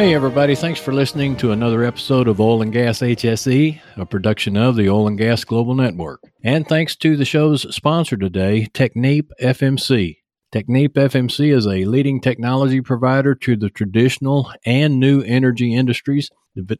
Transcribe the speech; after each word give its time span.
Hey, 0.00 0.14
everybody. 0.14 0.54
Thanks 0.54 0.80
for 0.80 0.94
listening 0.94 1.36
to 1.36 1.52
another 1.52 1.84
episode 1.84 2.26
of 2.26 2.40
Oil 2.40 2.62
and 2.62 2.72
Gas 2.72 3.00
HSE, 3.00 3.78
a 3.98 4.06
production 4.06 4.56
of 4.56 4.74
the 4.74 4.88
Oil 4.88 5.06
and 5.06 5.18
Gas 5.18 5.44
Global 5.44 5.74
Network. 5.74 6.22
And 6.42 6.66
thanks 6.66 6.96
to 6.96 7.18
the 7.18 7.26
show's 7.26 7.66
sponsor 7.76 8.16
today, 8.16 8.66
Technip 8.72 9.28
FMC. 9.42 10.19
Technip 10.52 10.94
FMC 10.94 11.54
is 11.54 11.64
a 11.66 11.84
leading 11.84 12.20
technology 12.20 12.80
provider 12.80 13.36
to 13.36 13.54
the 13.54 13.70
traditional 13.70 14.50
and 14.66 14.98
new 14.98 15.22
energy 15.22 15.72
industries 15.72 16.28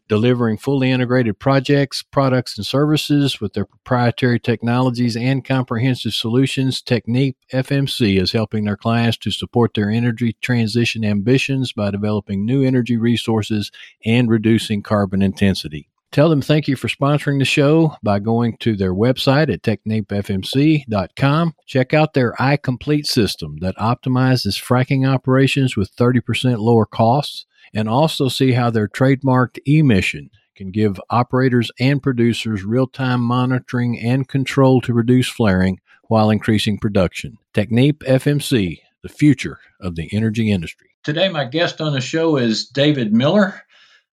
delivering 0.08 0.58
fully 0.58 0.90
integrated 0.90 1.38
projects, 1.38 2.02
products, 2.02 2.56
and 2.56 2.66
services 2.66 3.40
with 3.40 3.52
their 3.52 3.64
proprietary 3.64 4.40
technologies 4.40 5.16
and 5.16 5.44
comprehensive 5.44 6.12
solutions. 6.12 6.82
Technip 6.82 7.36
FMC 7.52 8.20
is 8.20 8.32
helping 8.32 8.64
their 8.64 8.76
clients 8.76 9.16
to 9.18 9.30
support 9.30 9.74
their 9.74 9.88
energy 9.88 10.36
transition 10.40 11.04
ambitions 11.04 11.72
by 11.72 11.92
developing 11.92 12.44
new 12.44 12.64
energy 12.64 12.96
resources 12.96 13.70
and 14.04 14.28
reducing 14.28 14.82
carbon 14.82 15.22
intensity. 15.22 15.89
Tell 16.12 16.28
them 16.28 16.42
thank 16.42 16.66
you 16.66 16.74
for 16.74 16.88
sponsoring 16.88 17.38
the 17.38 17.44
show 17.44 17.94
by 18.02 18.18
going 18.18 18.56
to 18.60 18.74
their 18.74 18.92
website 18.92 19.52
at 19.52 19.62
technipfmc.com. 19.62 21.54
Check 21.66 21.94
out 21.94 22.14
their 22.14 22.32
iComplete 22.32 23.06
system 23.06 23.58
that 23.60 23.76
optimizes 23.76 24.60
fracking 24.60 25.08
operations 25.08 25.76
with 25.76 25.94
30% 25.94 26.58
lower 26.58 26.84
costs 26.84 27.46
and 27.72 27.88
also 27.88 28.28
see 28.28 28.52
how 28.52 28.70
their 28.70 28.88
trademarked 28.88 29.60
emission 29.66 30.30
can 30.56 30.72
give 30.72 31.00
operators 31.10 31.70
and 31.78 32.02
producers 32.02 32.64
real 32.64 32.88
time 32.88 33.20
monitoring 33.20 33.98
and 34.00 34.28
control 34.28 34.80
to 34.80 34.92
reduce 34.92 35.28
flaring 35.28 35.78
while 36.08 36.28
increasing 36.28 36.76
production. 36.76 37.38
Technip 37.54 37.98
FMC, 37.98 38.80
the 39.04 39.08
future 39.08 39.60
of 39.80 39.94
the 39.94 40.08
energy 40.12 40.50
industry. 40.50 40.88
Today, 41.04 41.28
my 41.28 41.44
guest 41.44 41.80
on 41.80 41.92
the 41.92 42.00
show 42.00 42.36
is 42.36 42.66
David 42.66 43.12
Miller. 43.12 43.62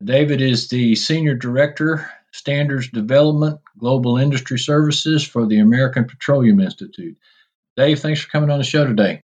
David 0.03 0.41
is 0.41 0.67
the 0.67 0.95
Senior 0.95 1.35
Director, 1.35 2.09
Standards 2.31 2.89
Development, 2.89 3.59
Global 3.79 4.17
Industry 4.17 4.59
Services 4.59 5.23
for 5.23 5.47
the 5.47 5.59
American 5.59 6.05
Petroleum 6.05 6.59
Institute. 6.59 7.17
Dave, 7.75 7.99
thanks 7.99 8.21
for 8.21 8.29
coming 8.29 8.51
on 8.51 8.59
the 8.59 8.63
show 8.63 8.85
today. 8.85 9.21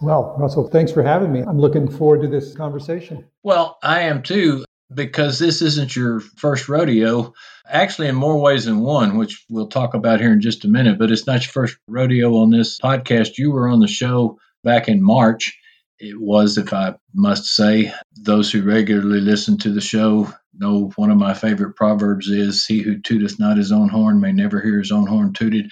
Well, 0.00 0.34
Russell, 0.38 0.68
thanks 0.68 0.90
for 0.92 1.02
having 1.02 1.32
me. 1.32 1.42
I'm 1.42 1.58
looking 1.58 1.90
forward 1.90 2.22
to 2.22 2.28
this 2.28 2.54
conversation. 2.54 3.26
Well, 3.42 3.78
I 3.82 4.02
am 4.02 4.22
too, 4.22 4.64
because 4.92 5.38
this 5.38 5.62
isn't 5.62 5.94
your 5.94 6.20
first 6.20 6.68
rodeo. 6.68 7.34
Actually, 7.68 8.08
in 8.08 8.14
more 8.14 8.40
ways 8.40 8.64
than 8.64 8.80
one, 8.80 9.16
which 9.16 9.44
we'll 9.48 9.68
talk 9.68 9.94
about 9.94 10.20
here 10.20 10.32
in 10.32 10.40
just 10.40 10.64
a 10.64 10.68
minute, 10.68 10.98
but 10.98 11.10
it's 11.10 11.26
not 11.26 11.44
your 11.44 11.52
first 11.52 11.76
rodeo 11.86 12.36
on 12.36 12.50
this 12.50 12.78
podcast. 12.78 13.38
You 13.38 13.52
were 13.52 13.68
on 13.68 13.80
the 13.80 13.88
show 13.88 14.38
back 14.62 14.88
in 14.88 15.02
March. 15.02 15.58
It 15.98 16.20
was, 16.20 16.58
if 16.58 16.72
I 16.72 16.94
must 17.14 17.44
say, 17.44 17.92
those 18.16 18.50
who 18.50 18.62
regularly 18.62 19.20
listen 19.20 19.58
to 19.58 19.72
the 19.72 19.80
show 19.80 20.32
know 20.52 20.92
one 20.96 21.10
of 21.10 21.16
my 21.16 21.34
favorite 21.34 21.76
proverbs 21.76 22.28
is, 22.28 22.64
He 22.64 22.80
who 22.80 23.00
tooteth 23.00 23.38
not 23.38 23.56
his 23.56 23.72
own 23.72 23.88
horn 23.88 24.20
may 24.20 24.32
never 24.32 24.60
hear 24.60 24.78
his 24.78 24.92
own 24.92 25.06
horn 25.06 25.32
tooted. 25.32 25.70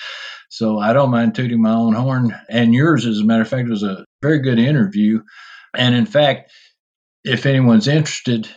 So 0.48 0.78
I 0.78 0.92
don't 0.92 1.10
mind 1.10 1.34
tooting 1.34 1.60
my 1.60 1.72
own 1.72 1.94
horn. 1.94 2.36
And 2.48 2.74
yours, 2.74 3.06
as 3.06 3.18
a 3.18 3.24
matter 3.24 3.42
of 3.42 3.48
fact, 3.48 3.68
was 3.68 3.82
a 3.82 4.04
very 4.20 4.40
good 4.40 4.58
interview. 4.58 5.22
And 5.74 5.94
in 5.94 6.06
fact, 6.06 6.52
if 7.24 7.46
anyone's 7.46 7.88
interested, 7.88 8.48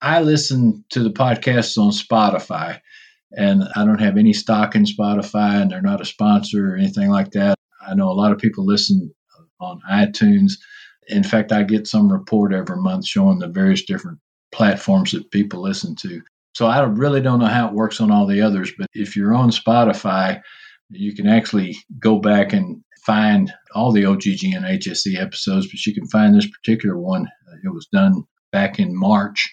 I 0.00 0.20
listen 0.20 0.84
to 0.90 1.02
the 1.02 1.10
podcasts 1.10 1.78
on 1.78 1.90
Spotify. 1.90 2.80
And 3.32 3.64
I 3.74 3.84
don't 3.84 4.00
have 4.00 4.16
any 4.16 4.32
stock 4.32 4.74
in 4.76 4.84
Spotify, 4.84 5.60
and 5.60 5.70
they're 5.70 5.82
not 5.82 6.00
a 6.00 6.04
sponsor 6.04 6.72
or 6.72 6.76
anything 6.76 7.10
like 7.10 7.32
that. 7.32 7.56
I 7.86 7.94
know 7.94 8.08
a 8.08 8.12
lot 8.12 8.32
of 8.32 8.38
people 8.38 8.64
listen 8.64 9.12
on 9.60 9.80
iTunes. 9.90 10.52
In 11.08 11.22
fact, 11.22 11.52
I 11.52 11.62
get 11.62 11.86
some 11.86 12.10
report 12.10 12.52
every 12.52 12.76
month 12.76 13.06
showing 13.06 13.38
the 13.38 13.48
various 13.48 13.84
different 13.84 14.18
platforms 14.52 15.12
that 15.12 15.30
people 15.30 15.62
listen 15.62 15.94
to. 15.96 16.22
So 16.54 16.66
I 16.66 16.80
really 16.82 17.20
don't 17.20 17.40
know 17.40 17.46
how 17.46 17.68
it 17.68 17.74
works 17.74 18.00
on 18.00 18.10
all 18.10 18.26
the 18.26 18.40
others, 18.40 18.72
but 18.78 18.88
if 18.94 19.16
you're 19.16 19.34
on 19.34 19.50
Spotify, 19.50 20.40
you 20.90 21.14
can 21.14 21.26
actually 21.26 21.76
go 21.98 22.18
back 22.18 22.52
and 22.52 22.82
find 23.04 23.52
all 23.74 23.92
the 23.92 24.04
OGG 24.06 24.44
and 24.54 24.64
HSE 24.64 25.20
episodes, 25.20 25.66
but 25.66 25.84
you 25.84 25.94
can 25.94 26.06
find 26.06 26.34
this 26.34 26.48
particular 26.48 26.96
one. 26.96 27.28
It 27.64 27.72
was 27.72 27.86
done 27.92 28.24
back 28.52 28.78
in 28.78 28.96
March. 28.96 29.52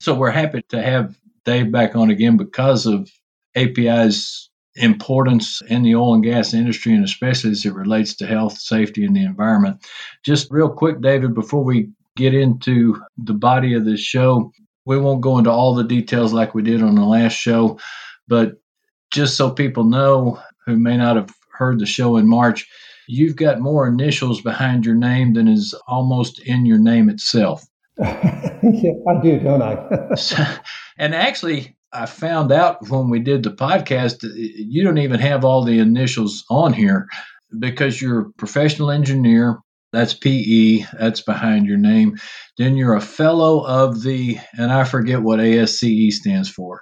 So 0.00 0.14
we're 0.14 0.30
happy 0.30 0.62
to 0.68 0.82
have 0.82 1.16
Dave 1.44 1.72
back 1.72 1.96
on 1.96 2.10
again 2.10 2.36
because 2.36 2.86
of 2.86 3.10
API's 3.56 4.49
importance 4.80 5.62
in 5.68 5.82
the 5.82 5.94
oil 5.94 6.14
and 6.14 6.24
gas 6.24 6.54
industry, 6.54 6.94
and 6.94 7.04
especially 7.04 7.50
as 7.50 7.64
it 7.64 7.74
relates 7.74 8.14
to 8.14 8.26
health, 8.26 8.58
safety, 8.58 9.04
and 9.04 9.14
the 9.14 9.24
environment. 9.24 9.86
Just 10.24 10.50
real 10.50 10.68
quick, 10.68 11.00
David, 11.00 11.34
before 11.34 11.62
we 11.62 11.90
get 12.16 12.34
into 12.34 13.00
the 13.16 13.34
body 13.34 13.74
of 13.74 13.84
this 13.84 14.00
show, 14.00 14.52
we 14.84 14.98
won't 14.98 15.20
go 15.20 15.38
into 15.38 15.50
all 15.50 15.74
the 15.74 15.84
details 15.84 16.32
like 16.32 16.54
we 16.54 16.62
did 16.62 16.82
on 16.82 16.94
the 16.94 17.04
last 17.04 17.34
show, 17.34 17.78
but 18.28 18.54
just 19.10 19.36
so 19.36 19.50
people 19.50 19.84
know 19.84 20.40
who 20.66 20.76
may 20.76 20.96
not 20.96 21.16
have 21.16 21.30
heard 21.52 21.78
the 21.78 21.86
show 21.86 22.16
in 22.16 22.28
March, 22.28 22.66
you've 23.06 23.36
got 23.36 23.60
more 23.60 23.86
initials 23.86 24.40
behind 24.40 24.86
your 24.86 24.94
name 24.94 25.34
than 25.34 25.48
is 25.48 25.74
almost 25.86 26.38
in 26.40 26.64
your 26.64 26.78
name 26.78 27.08
itself. 27.08 27.66
yeah, 27.98 28.92
I 29.08 29.22
do, 29.22 29.38
don't 29.40 29.62
I? 29.62 30.58
and 30.98 31.14
actually, 31.14 31.76
I 31.92 32.06
found 32.06 32.52
out 32.52 32.88
when 32.88 33.10
we 33.10 33.18
did 33.18 33.42
the 33.42 33.50
podcast, 33.50 34.18
you 34.22 34.84
don't 34.84 34.98
even 34.98 35.18
have 35.20 35.44
all 35.44 35.64
the 35.64 35.78
initials 35.78 36.44
on 36.48 36.72
here 36.72 37.08
because 37.58 38.00
you're 38.00 38.20
a 38.20 38.32
professional 38.32 38.90
engineer. 38.90 39.58
That's 39.92 40.14
PE, 40.14 40.84
that's 40.98 41.20
behind 41.20 41.66
your 41.66 41.78
name. 41.78 42.16
Then 42.58 42.76
you're 42.76 42.94
a 42.94 43.00
fellow 43.00 43.66
of 43.66 44.02
the, 44.04 44.38
and 44.52 44.70
I 44.70 44.84
forget 44.84 45.22
what 45.22 45.40
ASCE 45.40 46.12
stands 46.12 46.48
for. 46.48 46.80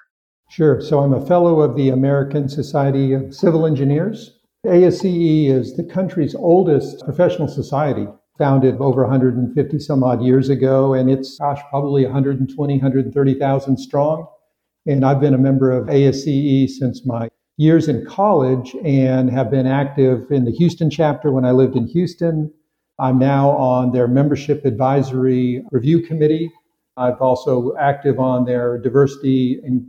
Sure. 0.51 0.81
So 0.83 1.01
I'm 1.01 1.15
a 1.15 1.25
fellow 1.25 1.63
of 1.63 1.75
the 1.75 1.89
American 1.89 2.51
Society 2.51 3.15
of 3.15 3.35
Civil 3.35 3.65
Engineers. 3.67 4.39
ASCE 4.67 5.49
is 5.49 5.77
the 5.77 5.85
country's 5.85 6.35
oldest 6.35 7.03
professional 7.05 7.49
society, 7.49 8.07
founded 8.37 8.77
over 8.79 9.03
150 9.03 9.79
some 9.79 10.05
odd 10.05 10.23
years 10.23 10.51
ago, 10.51 10.93
and 10.93 11.11
it's, 11.11 11.39
gosh, 11.39 11.61
probably 11.71 12.05
120, 12.05 12.75
130,000 12.75 13.79
strong. 13.79 14.27
And 14.89 15.05
I've 15.05 15.21
been 15.21 15.35
a 15.35 15.39
member 15.39 15.71
of 15.71 15.87
ASCE 15.89 16.71
since 16.71 17.05
my 17.05 17.29
years 17.59 17.89
in 17.89 18.07
college 18.07 18.75
and 18.83 19.29
have 19.29 19.51
been 19.51 19.67
active 19.67 20.33
in 20.33 20.47
the 20.47 20.51
Houston 20.53 20.89
chapter 20.89 21.31
when 21.31 21.45
I 21.45 21.51
lived 21.51 21.77
in 21.77 21.87
Houston. 21.89 22.51
I'm 22.99 23.19
now 23.19 23.51
on 23.51 23.93
their 23.93 24.09
membership 24.09 24.65
advisory 24.65 25.63
review 25.73 26.01
committee. 26.01 26.51
I've 26.97 27.21
also 27.21 27.77
active 27.79 28.19
on 28.19 28.47
their 28.47 28.79
diversity 28.79 29.61
and 29.63 29.87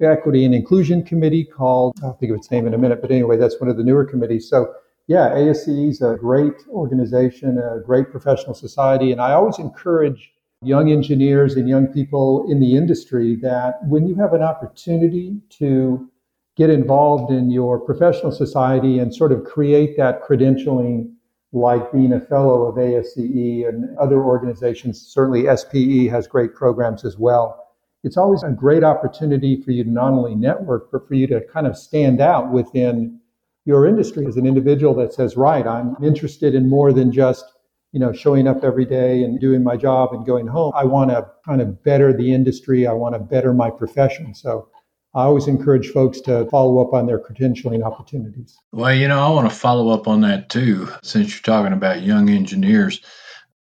Equity 0.00 0.46
and 0.46 0.54
Inclusion 0.54 1.02
Committee 1.02 1.44
called, 1.44 1.98
I'll 2.02 2.14
think 2.14 2.32
of 2.32 2.38
its 2.38 2.50
name 2.50 2.66
in 2.66 2.72
a 2.72 2.78
minute, 2.78 3.02
but 3.02 3.10
anyway, 3.10 3.36
that's 3.36 3.60
one 3.60 3.68
of 3.68 3.76
the 3.76 3.84
newer 3.84 4.06
committees. 4.06 4.48
So, 4.48 4.72
yeah, 5.08 5.28
ASCE 5.28 5.90
is 5.90 6.00
a 6.00 6.16
great 6.18 6.54
organization, 6.70 7.58
a 7.58 7.80
great 7.84 8.10
professional 8.10 8.54
society. 8.54 9.12
And 9.12 9.20
I 9.20 9.32
always 9.32 9.58
encourage 9.58 10.32
young 10.62 10.90
engineers 10.90 11.54
and 11.54 11.68
young 11.68 11.86
people 11.86 12.46
in 12.50 12.60
the 12.60 12.76
industry 12.76 13.36
that 13.36 13.78
when 13.84 14.06
you 14.06 14.14
have 14.14 14.32
an 14.32 14.42
opportunity 14.42 15.36
to 15.50 16.08
get 16.56 16.70
involved 16.70 17.32
in 17.32 17.50
your 17.50 17.78
professional 17.78 18.32
society 18.32 18.98
and 18.98 19.14
sort 19.14 19.30
of 19.30 19.44
create 19.44 19.96
that 19.96 20.22
credentialing 20.22 21.12
like 21.52 21.92
being 21.92 22.12
a 22.12 22.20
fellow 22.20 22.62
of 22.66 22.74
ASCE 22.74 23.66
and 23.68 23.96
other 23.98 24.22
organizations, 24.22 25.00
certainly 25.00 25.46
SPE 25.56 26.10
has 26.10 26.26
great 26.26 26.54
programs 26.54 27.04
as 27.04 27.16
well 27.16 27.68
it's 28.04 28.16
always 28.16 28.42
a 28.42 28.50
great 28.50 28.84
opportunity 28.84 29.60
for 29.60 29.72
you 29.72 29.84
to 29.84 29.90
not 29.90 30.12
only 30.12 30.34
network, 30.34 30.90
but 30.92 31.06
for 31.08 31.14
you 31.14 31.26
to 31.26 31.40
kind 31.52 31.66
of 31.66 31.76
stand 31.76 32.20
out 32.20 32.50
within 32.52 33.20
your 33.64 33.86
industry 33.86 34.26
as 34.26 34.36
an 34.36 34.46
individual 34.46 34.94
that 34.94 35.12
says, 35.12 35.36
right, 35.36 35.66
I'm 35.66 35.96
interested 36.02 36.54
in 36.54 36.68
more 36.68 36.92
than 36.92 37.12
just, 37.12 37.44
you 37.92 38.00
know, 38.00 38.12
showing 38.12 38.46
up 38.46 38.64
every 38.64 38.84
day 38.84 39.22
and 39.22 39.40
doing 39.40 39.62
my 39.62 39.76
job 39.76 40.12
and 40.12 40.26
going 40.26 40.46
home. 40.46 40.72
I 40.74 40.84
want 40.84 41.10
to 41.10 41.26
kind 41.46 41.60
of 41.60 41.82
better 41.82 42.12
the 42.12 42.32
industry. 42.32 42.86
I 42.86 42.92
want 42.92 43.14
to 43.14 43.18
better 43.18 43.54
my 43.54 43.70
profession. 43.70 44.34
So 44.34 44.68
I 45.14 45.22
always 45.22 45.46
encourage 45.46 45.88
folks 45.88 46.20
to 46.22 46.46
follow 46.50 46.80
up 46.80 46.92
on 46.92 47.06
their 47.06 47.18
credentialing 47.18 47.82
opportunities. 47.82 48.58
Well, 48.72 48.94
you 48.94 49.08
know, 49.08 49.20
I 49.20 49.30
want 49.30 49.48
to 49.48 49.56
follow 49.56 49.88
up 49.88 50.06
on 50.06 50.20
that 50.20 50.50
too, 50.50 50.88
since 51.02 51.32
you're 51.32 51.42
talking 51.42 51.72
about 51.72 52.02
young 52.02 52.28
engineers. 52.28 53.00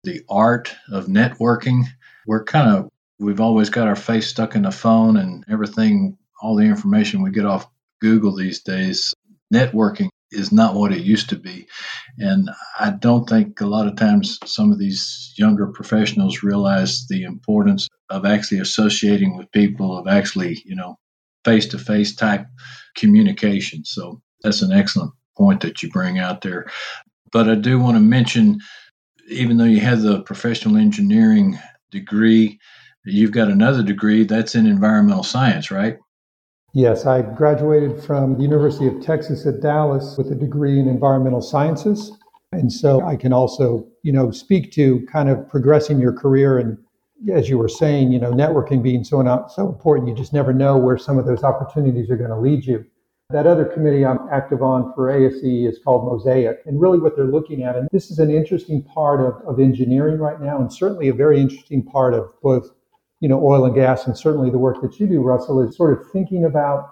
The 0.05 0.23
art 0.29 0.75
of 0.91 1.07
networking, 1.07 1.85
we're 2.27 2.45
kind 2.45 2.71
of 2.71 2.89
we've 3.19 3.41
always 3.41 3.71
got 3.71 3.89
our 3.89 3.97
face 3.97 4.29
stuck 4.29 4.55
in 4.55 4.63
the 4.63 4.71
phone 4.71 5.17
and 5.17 5.45
everything, 5.49 6.19
all 6.41 6.57
the 6.57 6.65
information 6.65 7.23
we 7.23 7.31
get 7.31 7.47
off 7.47 7.67
Google 8.01 8.35
these 8.35 8.61
days. 8.61 9.15
Networking 9.53 10.10
is 10.33 10.53
not 10.53 10.75
what 10.75 10.93
it 10.93 11.03
used 11.03 11.29
to 11.31 11.37
be. 11.37 11.67
And 12.19 12.51
I 12.79 12.91
don't 12.91 13.29
think 13.29 13.61
a 13.61 13.67
lot 13.67 13.87
of 13.87 13.97
times 13.97 14.39
some 14.45 14.71
of 14.71 14.79
these 14.79 15.33
younger 15.37 15.67
professionals 15.67 16.43
realize 16.43 17.07
the 17.09 17.25
importance 17.25 17.89
of 18.11 18.25
actually 18.25 18.61
associating 18.61 19.37
with 19.37 19.51
people, 19.53 19.97
of 19.99 20.07
actually, 20.07 20.63
you 20.65 20.75
know, 20.75 20.99
face 21.45 21.67
to 21.67 21.79
face 21.79 22.15
type 22.15 22.47
communication. 22.97 23.85
So 23.85 24.21
that's 24.43 24.63
an 24.63 24.73
excellent 24.73 25.13
point 25.37 25.61
that 25.63 25.83
you 25.83 25.91
bring 25.91 26.19
out 26.19 26.43
there. 26.43 26.67
But 27.33 27.49
I 27.49 27.55
do 27.55 27.79
want 27.79 27.97
to 27.97 28.01
mention, 28.01 28.59
even 29.29 29.57
though 29.57 29.65
you 29.65 29.81
have 29.81 30.03
the 30.03 30.23
professional 30.23 30.77
engineering 30.77 31.59
degree, 31.91 32.59
you've 33.05 33.33
got 33.33 33.49
another 33.49 33.83
degree 33.83 34.25
that's 34.25 34.55
in 34.55 34.67
environmental 34.67 35.23
science, 35.23 35.71
right? 35.71 35.99
Yes, 36.73 37.05
I 37.05 37.23
graduated 37.23 38.01
from 38.03 38.37
the 38.37 38.43
University 38.43 38.87
of 38.87 39.03
Texas 39.03 39.45
at 39.45 39.61
Dallas 39.61 40.17
with 40.17 40.31
a 40.31 40.37
degree 40.37 40.79
in 40.79 40.89
environmental 40.89 41.43
sciences. 41.43 42.13
And 42.53 42.73
so 42.73 43.05
I 43.05 43.17
can 43.17 43.33
also, 43.33 43.87
you 44.03 44.13
know, 44.13 44.31
speak 44.31 44.71
to 44.73 45.05
kind 45.13 45.29
of 45.29 45.49
progressing 45.49 45.99
your 45.99 46.13
career 46.13 46.59
and 46.59 46.79
as 47.33 47.49
you 47.49 47.59
were 47.59 47.69
saying, 47.69 48.13
you 48.13 48.19
know, 48.19 48.33
networking 48.33 48.83
being 48.83 49.05
so 49.05 49.21
not 49.21 49.53
so 49.53 49.69
important, 49.69 50.09
you 50.09 50.15
just 50.15 50.33
never 50.33 50.53
know 50.53 50.79
where 50.79 50.97
some 50.97 51.19
of 51.19 51.27
those 51.27 51.43
opportunities 51.43 52.09
are 52.09 52.17
going 52.17 52.31
to 52.31 52.39
lead 52.39 52.65
you. 52.65 52.85
That 53.31 53.47
other 53.47 53.65
committee 53.65 54.07
I'm 54.07 54.21
active 54.33 54.63
on 54.63 54.93
for 54.95 55.11
ASE 55.11 55.43
is 55.43 55.79
called 55.85 56.07
Mosaic. 56.07 56.61
And 56.67 56.81
really 56.81 56.99
what 56.99 57.17
they're 57.17 57.27
looking 57.27 57.63
at, 57.63 57.77
and 57.77 57.89
this 57.93 58.11
is 58.11 58.19
an 58.19 58.31
interesting 58.31 58.83
part 58.83 59.21
of, 59.21 59.47
of 59.47 59.61
engineering 59.61 60.19
right 60.19 60.41
now, 60.41 60.59
and 60.61 60.73
certainly 60.73 61.09
a 61.09 61.15
very 61.15 61.39
interesting 61.41 61.85
part 61.85 62.15
of 62.15 62.31
both 62.43 62.71
you 63.21 63.29
know, 63.29 63.45
oil 63.45 63.65
and 63.65 63.75
gas, 63.75 64.07
and 64.07 64.17
certainly 64.17 64.51
the 64.51 64.59
work 64.59 64.81
that 64.83 64.99
you 64.99 65.07
do, 65.07 65.21
Russell, 65.21 65.61
is 65.61 65.77
sort 65.77 65.99
of 65.99 66.11
thinking 66.11 66.45
about 66.45 66.89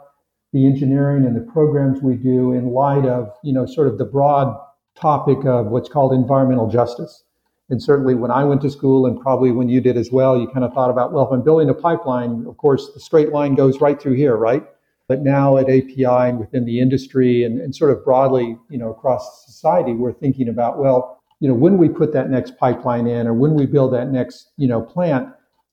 the 0.52 0.66
engineering 0.66 1.26
and 1.26 1.36
the 1.36 1.52
programs 1.52 2.00
we 2.00 2.14
do 2.14 2.52
in 2.52 2.68
light 2.68 3.04
of, 3.04 3.30
you 3.42 3.52
know, 3.52 3.66
sort 3.66 3.88
of 3.88 3.98
the 3.98 4.04
broad 4.04 4.56
topic 4.94 5.44
of 5.44 5.66
what's 5.66 5.88
called 5.88 6.12
environmental 6.12 6.68
justice. 6.68 7.24
And 7.70 7.82
certainly 7.82 8.14
when 8.14 8.30
I 8.30 8.44
went 8.44 8.62
to 8.62 8.70
school, 8.70 9.06
and 9.06 9.20
probably 9.20 9.52
when 9.52 9.68
you 9.68 9.80
did 9.80 9.96
as 9.96 10.10
well, 10.10 10.38
you 10.38 10.48
kind 10.48 10.64
of 10.64 10.72
thought 10.72 10.90
about, 10.90 11.12
well, 11.12 11.26
if 11.26 11.32
I'm 11.32 11.42
building 11.42 11.68
a 11.68 11.74
pipeline, 11.74 12.46
of 12.48 12.56
course, 12.56 12.92
the 12.94 13.00
straight 13.00 13.30
line 13.30 13.54
goes 13.54 13.80
right 13.80 14.00
through 14.00 14.14
here, 14.14 14.36
right? 14.36 14.64
But 15.06 15.22
now 15.22 15.56
at 15.58 15.68
API 15.68 16.04
and 16.04 16.38
within 16.38 16.64
the 16.64 16.80
industry 16.80 17.44
and, 17.44 17.60
and 17.60 17.74
sort 17.74 17.90
of 17.90 18.04
broadly, 18.04 18.56
you 18.70 18.78
know, 18.78 18.90
across 18.90 19.44
society, 19.44 19.92
we're 19.92 20.12
thinking 20.12 20.48
about, 20.48 20.78
well, 20.78 21.20
you 21.40 21.48
know, 21.48 21.54
when 21.54 21.78
we 21.78 21.88
put 21.88 22.12
that 22.14 22.30
next 22.30 22.56
pipeline 22.56 23.06
in 23.06 23.26
or 23.26 23.34
when 23.34 23.54
we 23.54 23.66
build 23.66 23.92
that 23.92 24.08
next, 24.08 24.50
you 24.56 24.66
know, 24.66 24.80
plant, 24.80 25.28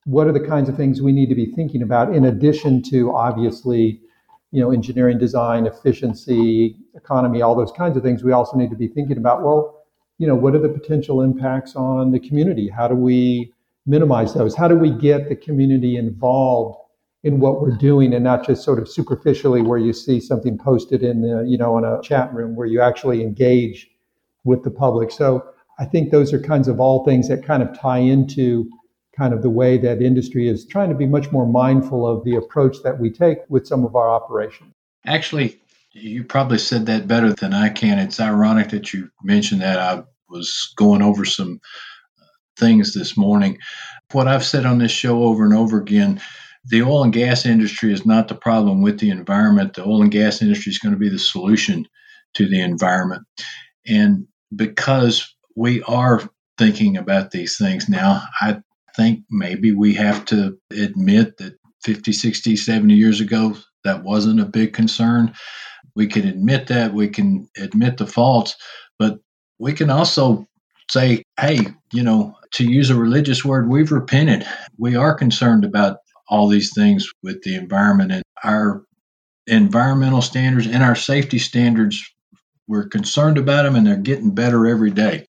what 0.05 0.27
are 0.27 0.31
the 0.31 0.39
kinds 0.39 0.69
of 0.69 0.77
things 0.77 1.01
we 1.01 1.11
need 1.11 1.29
to 1.29 1.35
be 1.35 1.45
thinking 1.45 1.81
about 1.81 2.15
in 2.15 2.25
addition 2.25 2.81
to 2.81 3.13
obviously 3.15 3.99
you 4.51 4.61
know 4.61 4.71
engineering 4.71 5.17
design 5.17 5.67
efficiency 5.67 6.75
economy 6.95 7.41
all 7.41 7.55
those 7.55 7.71
kinds 7.71 7.97
of 7.97 8.03
things 8.03 8.23
we 8.23 8.31
also 8.31 8.55
need 8.57 8.69
to 8.69 8.75
be 8.75 8.87
thinking 8.87 9.17
about 9.17 9.43
well 9.43 9.85
you 10.17 10.27
know 10.27 10.35
what 10.35 10.55
are 10.55 10.59
the 10.59 10.69
potential 10.69 11.21
impacts 11.21 11.75
on 11.75 12.11
the 12.11 12.19
community? 12.19 12.69
How 12.69 12.87
do 12.87 12.95
we 12.95 13.53
minimize 13.85 14.33
those? 14.33 14.55
How 14.55 14.67
do 14.67 14.75
we 14.75 14.91
get 14.91 15.29
the 15.29 15.35
community 15.35 15.97
involved 15.97 16.79
in 17.23 17.39
what 17.39 17.61
we're 17.61 17.75
doing 17.75 18.13
and 18.13 18.23
not 18.23 18.45
just 18.45 18.63
sort 18.63 18.79
of 18.79 18.87
superficially 18.87 19.61
where 19.61 19.79
you 19.79 19.93
see 19.93 20.19
something 20.19 20.57
posted 20.57 21.03
in 21.03 21.21
the, 21.21 21.43
you 21.47 21.57
know 21.57 21.77
in 21.77 21.83
a 21.83 22.01
chat 22.01 22.33
room 22.33 22.55
where 22.55 22.67
you 22.67 22.81
actually 22.81 23.21
engage 23.21 23.89
with 24.43 24.63
the 24.63 24.71
public? 24.71 25.11
So 25.11 25.45
i 25.77 25.83
think 25.83 26.09
those 26.09 26.31
are 26.33 26.39
kinds 26.39 26.69
of 26.69 26.79
all 26.79 27.03
things 27.03 27.27
that 27.27 27.45
kind 27.45 27.61
of 27.61 27.77
tie 27.77 27.97
into 27.97 28.69
kind 29.17 29.33
of 29.33 29.41
the 29.41 29.49
way 29.49 29.77
that 29.77 30.01
industry 30.01 30.47
is 30.47 30.65
trying 30.65 30.89
to 30.89 30.95
be 30.95 31.05
much 31.05 31.31
more 31.31 31.47
mindful 31.47 32.07
of 32.07 32.23
the 32.23 32.35
approach 32.35 32.77
that 32.83 32.99
we 32.99 33.09
take 33.09 33.39
with 33.49 33.67
some 33.67 33.85
of 33.85 33.95
our 33.95 34.09
operations. 34.09 34.71
Actually, 35.05 35.59
you 35.91 36.23
probably 36.23 36.57
said 36.57 36.85
that 36.87 37.07
better 37.07 37.33
than 37.33 37.53
I 37.53 37.69
can. 37.69 37.99
It's 37.99 38.19
ironic 38.19 38.69
that 38.69 38.93
you 38.93 39.09
mentioned 39.23 39.61
that. 39.61 39.79
I 39.79 40.03
was 40.29 40.73
going 40.75 41.01
over 41.01 41.23
some 41.23 41.61
uh, 42.21 42.25
things 42.57 42.93
this 42.93 43.15
morning. 43.15 43.57
What 44.11 44.27
I've 44.27 44.45
said 44.45 44.65
on 44.65 44.79
this 44.79 44.91
show 44.91 45.23
over 45.23 45.45
and 45.45 45.53
over 45.53 45.79
again 45.79 46.21
the 46.67 46.81
oil 46.81 47.03
and 47.03 47.13
gas 47.13 47.45
industry 47.45 47.93
is 47.93 48.05
not 48.05 48.27
the 48.27 48.35
problem 48.35 48.81
with 48.81 48.99
the 48.99 49.09
environment. 49.09 49.75
The 49.75 49.83
oil 49.83 50.01
and 50.01 50.11
gas 50.11 50.41
industry 50.41 50.71
is 50.71 50.79
going 50.79 50.93
to 50.93 50.99
be 50.99 51.09
the 51.09 51.19
solution 51.19 51.87
to 52.33 52.47
the 52.47 52.61
environment. 52.61 53.23
And 53.85 54.27
because 54.55 55.35
we 55.55 55.83
are 55.83 56.21
thinking 56.57 56.97
about 56.97 57.31
these 57.31 57.57
things 57.57 57.87
now, 57.87 58.23
I 58.41 58.57
think 58.95 59.21
maybe 59.29 59.71
we 59.71 59.93
have 59.95 60.25
to 60.25 60.57
admit 60.71 61.37
that 61.37 61.57
50, 61.83 62.11
60, 62.11 62.55
70 62.55 62.93
years 62.93 63.21
ago, 63.21 63.55
that 63.83 64.03
wasn't 64.03 64.39
a 64.39 64.45
big 64.45 64.73
concern. 64.73 65.33
We 65.95 66.07
can 66.07 66.27
admit 66.27 66.67
that, 66.67 66.93
we 66.93 67.09
can 67.09 67.47
admit 67.57 67.97
the 67.97 68.07
faults, 68.07 68.55
but 68.97 69.19
we 69.59 69.73
can 69.73 69.89
also 69.89 70.47
say, 70.89 71.23
hey, 71.39 71.59
you 71.93 72.03
know, 72.03 72.35
to 72.53 72.69
use 72.69 72.89
a 72.89 72.95
religious 72.95 73.45
word, 73.45 73.69
we've 73.69 73.91
repented. 73.91 74.45
We 74.77 74.95
are 74.95 75.13
concerned 75.13 75.63
about 75.63 75.97
all 76.27 76.47
these 76.47 76.73
things 76.73 77.07
with 77.21 77.43
the 77.43 77.55
environment 77.55 78.11
and 78.11 78.23
our 78.43 78.83
environmental 79.47 80.21
standards 80.21 80.67
and 80.67 80.83
our 80.83 80.95
safety 80.95 81.39
standards. 81.39 82.03
We're 82.67 82.87
concerned 82.87 83.37
about 83.37 83.63
them 83.63 83.75
and 83.75 83.85
they're 83.85 83.97
getting 83.97 84.33
better 84.33 84.65
every 84.65 84.91
day. 84.91 85.27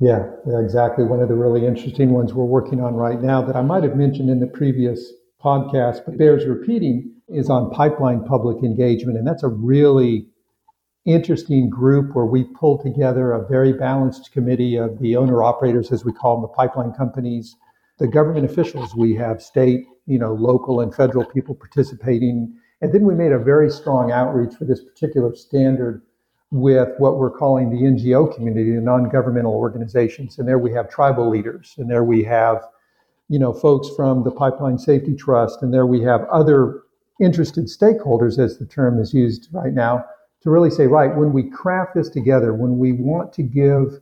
Yeah, 0.00 0.26
exactly. 0.46 1.04
One 1.04 1.20
of 1.20 1.28
the 1.28 1.36
really 1.36 1.66
interesting 1.66 2.10
ones 2.10 2.34
we're 2.34 2.44
working 2.44 2.80
on 2.80 2.94
right 2.94 3.20
now 3.20 3.42
that 3.42 3.56
I 3.56 3.62
might 3.62 3.84
have 3.84 3.96
mentioned 3.96 4.28
in 4.28 4.40
the 4.40 4.46
previous 4.46 5.12
podcast, 5.42 6.04
but 6.04 6.18
bears 6.18 6.46
repeating, 6.46 7.12
is 7.28 7.48
on 7.48 7.70
pipeline 7.70 8.24
public 8.24 8.62
engagement. 8.62 9.16
And 9.16 9.26
that's 9.26 9.42
a 9.42 9.48
really 9.48 10.26
interesting 11.06 11.70
group 11.70 12.14
where 12.14 12.26
we 12.26 12.44
pull 12.58 12.82
together 12.82 13.32
a 13.32 13.46
very 13.46 13.72
balanced 13.72 14.32
committee 14.32 14.76
of 14.76 14.98
the 14.98 15.16
owner 15.16 15.42
operators, 15.42 15.92
as 15.92 16.04
we 16.04 16.12
call 16.12 16.36
them, 16.36 16.42
the 16.42 16.48
pipeline 16.48 16.92
companies, 16.92 17.56
the 17.98 18.08
government 18.08 18.44
officials. 18.44 18.94
We 18.94 19.14
have 19.14 19.40
state, 19.42 19.84
you 20.06 20.18
know, 20.18 20.34
local 20.34 20.80
and 20.80 20.94
federal 20.94 21.24
people 21.24 21.54
participating. 21.54 22.54
And 22.80 22.92
then 22.92 23.04
we 23.04 23.14
made 23.14 23.32
a 23.32 23.38
very 23.38 23.70
strong 23.70 24.10
outreach 24.10 24.54
for 24.54 24.64
this 24.64 24.82
particular 24.82 25.34
standard 25.34 26.02
with 26.54 26.90
what 26.98 27.18
we're 27.18 27.32
calling 27.32 27.68
the 27.68 27.82
NGO 27.82 28.32
community, 28.32 28.76
the 28.76 28.80
non-governmental 28.80 29.52
organizations. 29.52 30.38
And 30.38 30.46
there 30.46 30.58
we 30.60 30.72
have 30.72 30.88
tribal 30.88 31.28
leaders, 31.28 31.74
and 31.78 31.90
there 31.90 32.04
we 32.04 32.22
have, 32.22 32.62
you 33.28 33.40
know, 33.40 33.52
folks 33.52 33.88
from 33.96 34.22
the 34.22 34.30
Pipeline 34.30 34.78
Safety 34.78 35.16
Trust, 35.16 35.62
and 35.62 35.74
there 35.74 35.84
we 35.84 36.00
have 36.02 36.22
other 36.30 36.82
interested 37.20 37.64
stakeholders, 37.64 38.38
as 38.38 38.56
the 38.56 38.66
term 38.66 39.00
is 39.00 39.12
used 39.12 39.48
right 39.50 39.72
now, 39.72 40.04
to 40.42 40.50
really 40.50 40.70
say, 40.70 40.86
right, 40.86 41.16
when 41.16 41.32
we 41.32 41.42
craft 41.50 41.96
this 41.96 42.08
together, 42.08 42.54
when 42.54 42.78
we 42.78 42.92
want 42.92 43.32
to 43.32 43.42
give 43.42 44.00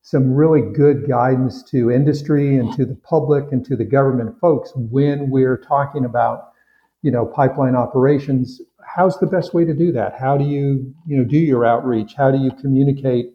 some 0.00 0.34
really 0.34 0.72
good 0.72 1.06
guidance 1.06 1.62
to 1.70 1.88
industry 1.88 2.56
and 2.56 2.72
to 2.74 2.84
the 2.84 2.96
public 2.96 3.52
and 3.52 3.64
to 3.64 3.76
the 3.76 3.84
government 3.84 4.36
folks 4.40 4.72
when 4.74 5.30
we're 5.30 5.56
talking 5.56 6.04
about 6.04 6.48
you 7.02 7.10
know 7.12 7.24
pipeline 7.24 7.76
operations 7.76 8.60
how's 8.86 9.18
the 9.18 9.26
best 9.26 9.54
way 9.54 9.64
to 9.64 9.74
do 9.74 9.92
that? 9.92 10.14
How 10.18 10.36
do 10.36 10.44
you, 10.44 10.94
you 11.06 11.16
know, 11.16 11.24
do 11.24 11.38
your 11.38 11.64
outreach? 11.64 12.14
How 12.14 12.30
do 12.30 12.38
you 12.38 12.50
communicate 12.52 13.34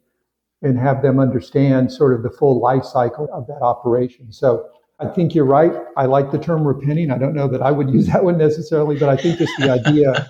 and 0.62 0.78
have 0.78 1.02
them 1.02 1.20
understand 1.20 1.92
sort 1.92 2.14
of 2.14 2.24
the 2.24 2.30
full 2.30 2.60
life 2.60 2.84
cycle 2.84 3.28
of 3.34 3.48
that 3.48 3.62
operation? 3.62 4.32
So 4.32 4.70
I 5.00 5.08
think 5.08 5.36
you're 5.36 5.46
right. 5.46 5.74
I 5.96 6.06
like 6.06 6.32
the 6.32 6.40
term 6.40 6.68
repenting. 6.68 7.12
I 7.12 7.18
don't 7.18 7.36
know 7.36 7.48
that 7.48 7.62
I 7.62 7.72
would 7.72 7.90
use 7.90 8.08
that 8.08 8.24
one 8.24 8.38
necessarily, 8.38 8.98
but 8.98 9.10
I 9.10 9.18
think 9.18 9.38
just 9.38 9.54
the 9.58 9.70
idea 9.70 10.30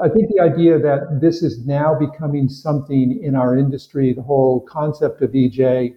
I 0.00 0.08
think 0.08 0.28
the 0.28 0.40
idea 0.40 0.78
that 0.78 1.20
this 1.20 1.42
is 1.42 1.64
now 1.66 1.96
becoming 1.96 2.48
something 2.48 3.20
in 3.22 3.36
our 3.36 3.56
industry, 3.56 4.12
the 4.12 4.22
whole 4.22 4.60
concept 4.62 5.22
of 5.22 5.30
EJ, 5.30 5.94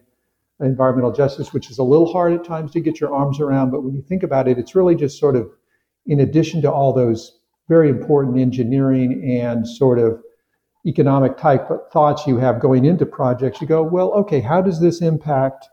environmental 0.59 1.11
justice, 1.11 1.51
which 1.51 1.71
is 1.71 1.79
a 1.79 1.83
little 1.83 2.11
hard 2.11 2.33
at 2.33 2.43
times 2.43 2.71
to 2.73 2.79
get 2.79 2.99
your 2.99 3.13
arms 3.13 3.39
around, 3.39 3.71
but 3.71 3.83
when 3.83 3.95
you 3.95 4.01
think 4.01 4.23
about 4.23 4.47
it, 4.47 4.57
it's 4.59 4.75
really 4.75 4.95
just 4.95 5.19
sort 5.19 5.35
of 5.35 5.49
in 6.05 6.19
addition 6.19 6.61
to 6.61 6.71
all 6.71 6.93
those 6.93 7.39
very 7.67 7.89
important 7.89 8.37
engineering 8.37 9.39
and 9.41 9.67
sort 9.67 9.99
of 9.99 10.21
economic 10.85 11.37
type 11.37 11.67
thoughts 11.91 12.25
you 12.25 12.37
have 12.37 12.59
going 12.59 12.85
into 12.85 13.05
projects, 13.05 13.59
you 13.59 13.67
go, 13.67 13.83
well, 13.83 14.11
okay, 14.13 14.39
how 14.39 14.61
does 14.61 14.79
this 14.79 15.01
impact 15.01 15.67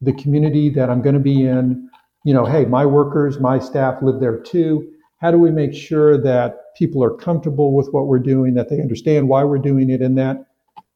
the 0.00 0.12
community 0.12 0.70
that 0.70 0.88
I'm 0.88 1.02
going 1.02 1.14
to 1.14 1.20
be 1.20 1.44
in? 1.44 1.88
You 2.24 2.34
know, 2.34 2.44
hey, 2.44 2.64
my 2.64 2.86
workers, 2.86 3.40
my 3.40 3.58
staff 3.58 4.02
live 4.02 4.20
there 4.20 4.38
too. 4.38 4.92
How 5.20 5.30
do 5.30 5.38
we 5.38 5.50
make 5.50 5.74
sure 5.74 6.20
that 6.22 6.74
people 6.76 7.02
are 7.02 7.14
comfortable 7.14 7.74
with 7.74 7.88
what 7.92 8.06
we're 8.06 8.18
doing, 8.18 8.54
that 8.54 8.68
they 8.68 8.80
understand 8.80 9.28
why 9.28 9.42
we're 9.44 9.58
doing 9.58 9.90
it, 9.90 10.02
and 10.02 10.16
that 10.18 10.45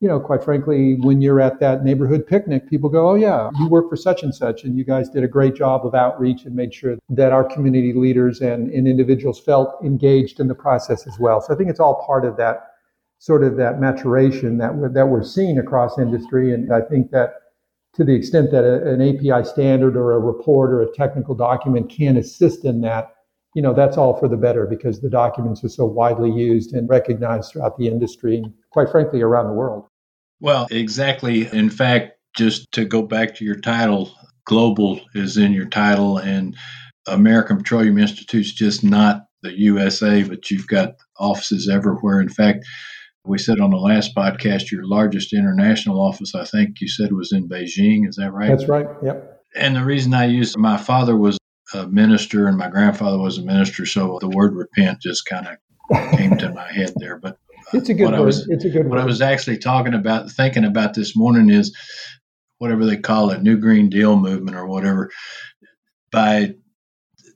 you 0.01 0.09
know, 0.09 0.19
quite 0.19 0.43
frankly, 0.43 0.95
when 0.95 1.21
you're 1.21 1.41
at 1.41 1.61
that 1.61 1.85
neighborhood 1.85 2.27
picnic, 2.27 2.69
people 2.69 2.89
go, 2.89 3.11
Oh, 3.11 3.15
yeah, 3.15 3.51
you 3.59 3.69
work 3.69 3.91
for 3.91 3.97
such 3.97 4.23
and 4.23 4.35
such, 4.35 4.65
and 4.65 4.77
you 4.77 4.83
guys 4.83 5.11
did 5.11 5.25
a 5.25 5.29
great 5.29 5.55
job 5.55 5.85
of 5.85 5.95
outreach 5.95 6.45
and 6.47 6.55
made 6.55 6.73
sure 6.73 6.97
that 7.11 7.33
our 7.33 7.45
community 7.45 7.93
leaders 7.93 8.41
and, 8.41 8.71
and 8.71 8.89
individuals 8.89 9.39
felt 9.39 9.77
engaged 9.85 10.41
in 10.41 10.49
the 10.49 10.55
process 10.55 11.07
as 11.07 11.19
well. 11.19 11.43
So 11.43 11.53
I 11.53 11.57
think 11.57 11.69
it's 11.69 11.81
all 11.81 12.03
part 12.07 12.25
of 12.25 12.39
that 12.39 12.69
sort 13.19 13.45
of 13.45 13.57
that 13.59 13.79
maturation 13.79 14.57
that 14.57 14.75
we're, 14.75 14.89
that 14.89 15.07
we're 15.07 15.23
seeing 15.23 15.59
across 15.59 15.99
industry. 15.99 16.55
And 16.55 16.73
I 16.73 16.81
think 16.81 17.11
that 17.11 17.35
to 17.93 18.03
the 18.03 18.15
extent 18.15 18.51
that 18.53 18.65
a, 18.65 18.91
an 18.91 19.03
API 19.03 19.47
standard 19.47 19.99
or 19.99 20.13
a 20.13 20.19
report 20.19 20.71
or 20.71 20.81
a 20.81 20.91
technical 20.93 21.35
document 21.35 21.91
can 21.91 22.17
assist 22.17 22.65
in 22.65 22.81
that, 22.81 23.17
you 23.55 23.61
know, 23.61 23.75
that's 23.75 23.99
all 23.99 24.19
for 24.19 24.29
the 24.29 24.39
better 24.39 24.65
because 24.65 25.03
the 25.03 25.11
documents 25.11 25.63
are 25.63 25.69
so 25.69 25.85
widely 25.85 26.31
used 26.31 26.73
and 26.73 26.89
recognized 26.89 27.53
throughout 27.53 27.77
the 27.77 27.89
industry 27.89 28.39
and 28.39 28.55
quite 28.71 28.91
frankly, 28.91 29.21
around 29.21 29.49
the 29.49 29.53
world. 29.53 29.87
Well, 30.41 30.67
exactly. 30.71 31.47
In 31.47 31.71
fact, 31.71 32.13
just 32.37 32.73
to 32.73 32.85
go 32.85 33.03
back 33.03 33.37
to 33.37 33.45
your 33.45 33.61
title, 33.61 34.15
global 34.45 35.01
is 35.15 35.37
in 35.37 35.53
your 35.53 35.67
title, 35.67 36.19
and 36.19 36.57
American 37.07 37.59
Petroleum 37.59 37.99
Institute's 37.99 38.53
just 38.53 38.83
not 38.83 39.27
the 39.43 39.59
USA, 39.59 40.23
but 40.23 40.51
you've 40.51 40.67
got 40.67 40.95
offices 41.19 41.69
everywhere. 41.69 42.21
In 42.21 42.29
fact, 42.29 42.65
we 43.25 43.39
said 43.39 43.61
on 43.61 43.71
the 43.71 43.77
last 43.77 44.15
podcast, 44.15 44.71
your 44.71 44.87
largest 44.87 45.33
international 45.33 46.01
office, 46.01 46.35
I 46.35 46.45
think 46.45 46.81
you 46.81 46.89
said, 46.89 47.13
was 47.13 47.33
in 47.33 47.49
Beijing. 47.49 48.09
Is 48.09 48.17
that 48.17 48.33
right? 48.33 48.49
That's 48.49 48.69
right. 48.69 48.87
Yep. 49.03 49.43
And 49.55 49.77
the 49.77 49.85
reason 49.85 50.15
I 50.15 50.27
used 50.27 50.57
my 50.57 50.77
father 50.77 51.17
was 51.17 51.39
a 51.75 51.87
minister 51.87 52.47
and 52.47 52.57
my 52.57 52.69
grandfather 52.69 53.19
was 53.19 53.39
a 53.39 53.43
minister, 53.43 53.85
so 53.87 54.19
the 54.21 54.29
word 54.29 54.55
repent 54.55 55.01
just 55.01 55.27
kind 55.27 55.47
of 55.47 56.19
came 56.19 56.37
to 56.39 56.53
my 56.53 56.73
head 56.73 56.93
there. 56.97 57.19
But 57.19 57.37
it's 57.73 57.89
a 57.89 57.95
good 57.95 58.13
word. 58.13 58.25
Was, 58.25 58.49
it's 58.49 58.65
a 58.65 58.71
good 58.71 58.87
what 58.87 58.97
word. 58.97 59.03
I 59.03 59.05
was 59.05 59.21
actually 59.21 59.59
talking 59.59 59.95
about, 59.95 60.31
thinking 60.31 60.65
about 60.65 60.95
this 60.95 61.17
morning 61.17 61.51
is 61.51 61.77
whatever 62.59 62.85
they 62.85 62.97
call 62.97 63.31
it, 63.31 63.43
New 63.43 63.57
Green 63.57 63.89
Deal 63.89 64.17
movement 64.17 64.57
or 64.57 64.67
whatever. 64.67 65.11
By 66.11 66.55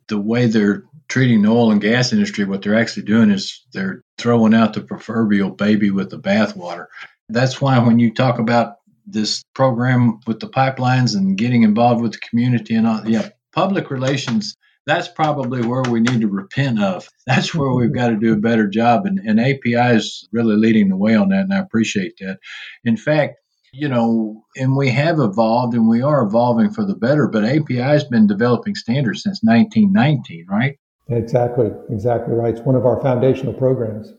the 0.08 0.18
way 0.18 0.46
they're 0.46 0.84
treating 1.08 1.42
the 1.42 1.50
oil 1.50 1.70
and 1.70 1.80
gas 1.80 2.12
industry, 2.12 2.44
what 2.44 2.62
they're 2.62 2.78
actually 2.78 3.04
doing 3.04 3.30
is 3.30 3.64
they're 3.72 4.02
throwing 4.18 4.54
out 4.54 4.74
the 4.74 4.82
proverbial 4.82 5.50
baby 5.50 5.90
with 5.90 6.10
the 6.10 6.18
bathwater. 6.18 6.86
That's 7.28 7.60
why 7.60 7.78
when 7.78 7.98
you 7.98 8.12
talk 8.12 8.38
about 8.38 8.76
this 9.06 9.42
program 9.54 10.20
with 10.26 10.40
the 10.40 10.48
pipelines 10.48 11.14
and 11.14 11.38
getting 11.38 11.62
involved 11.62 12.02
with 12.02 12.12
the 12.12 12.18
community 12.28 12.74
and 12.74 12.86
all, 12.86 13.08
yeah, 13.08 13.28
public 13.52 13.90
relations, 13.90 14.56
that's 14.86 15.08
probably 15.08 15.62
where 15.62 15.82
we 15.82 16.00
need 16.00 16.20
to 16.20 16.28
repent 16.28 16.82
of. 16.82 17.08
That's 17.26 17.54
where 17.54 17.72
we've 17.72 17.94
got 17.94 18.08
to 18.08 18.16
do 18.16 18.34
a 18.34 18.38
better 18.38 18.68
job. 18.68 19.06
And, 19.06 19.18
and 19.18 19.40
API 19.40 19.96
is 19.96 20.28
really 20.32 20.56
leading 20.56 20.88
the 20.88 20.96
way 20.96 21.14
on 21.14 21.30
that, 21.30 21.44
and 21.44 21.54
I 21.54 21.58
appreciate 21.58 22.14
that. 22.20 22.38
In 22.84 22.96
fact, 22.96 23.36
you 23.72 23.88
know, 23.88 24.44
and 24.56 24.76
we 24.76 24.90
have 24.90 25.18
evolved 25.18 25.74
and 25.74 25.88
we 25.88 26.00
are 26.00 26.22
evolving 26.22 26.70
for 26.70 26.84
the 26.84 26.94
better, 26.94 27.26
but 27.26 27.44
API 27.44 27.76
has 27.76 28.04
been 28.04 28.26
developing 28.26 28.74
standards 28.74 29.22
since 29.22 29.40
1919, 29.42 30.46
right? 30.48 30.76
Exactly, 31.08 31.70
exactly 31.90 32.34
right. 32.34 32.54
It's 32.54 32.64
one 32.64 32.76
of 32.76 32.86
our 32.86 33.00
foundational 33.00 33.52
programs. 33.52 34.12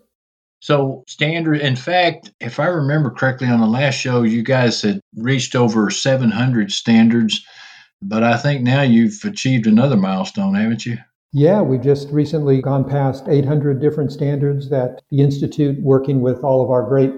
So, 0.60 1.04
standard, 1.08 1.62
in 1.62 1.76
fact, 1.76 2.32
if 2.40 2.60
I 2.60 2.66
remember 2.66 3.12
correctly 3.12 3.48
on 3.48 3.60
the 3.60 3.68
last 3.68 3.96
show, 3.96 4.24
you 4.24 4.44
guys 4.44 4.82
had 4.82 5.00
reached 5.16 5.56
over 5.56 5.90
700 5.90 6.72
standards, 6.72 7.46
but 8.08 8.24
I 8.24 8.38
think 8.38 8.62
now 8.62 8.82
you've 8.82 9.24
achieved 9.24 9.68
another 9.68 9.98
milestone, 9.98 10.56
haven't 10.56 10.86
you? 10.86 10.98
Yeah, 11.34 11.62
we've 11.62 11.82
just 11.82 12.10
recently 12.10 12.62
gone 12.62 12.90
past 12.90 13.28
800 13.28 13.82
different 13.82 14.12
standards 14.12 14.70
that 14.70 15.02
the 15.12 15.22
Institute, 15.22 15.82
working 15.82 16.22
with 16.22 16.44
all 16.44 16.64
of 16.64 16.70
our 16.70 16.88
great 16.88 17.12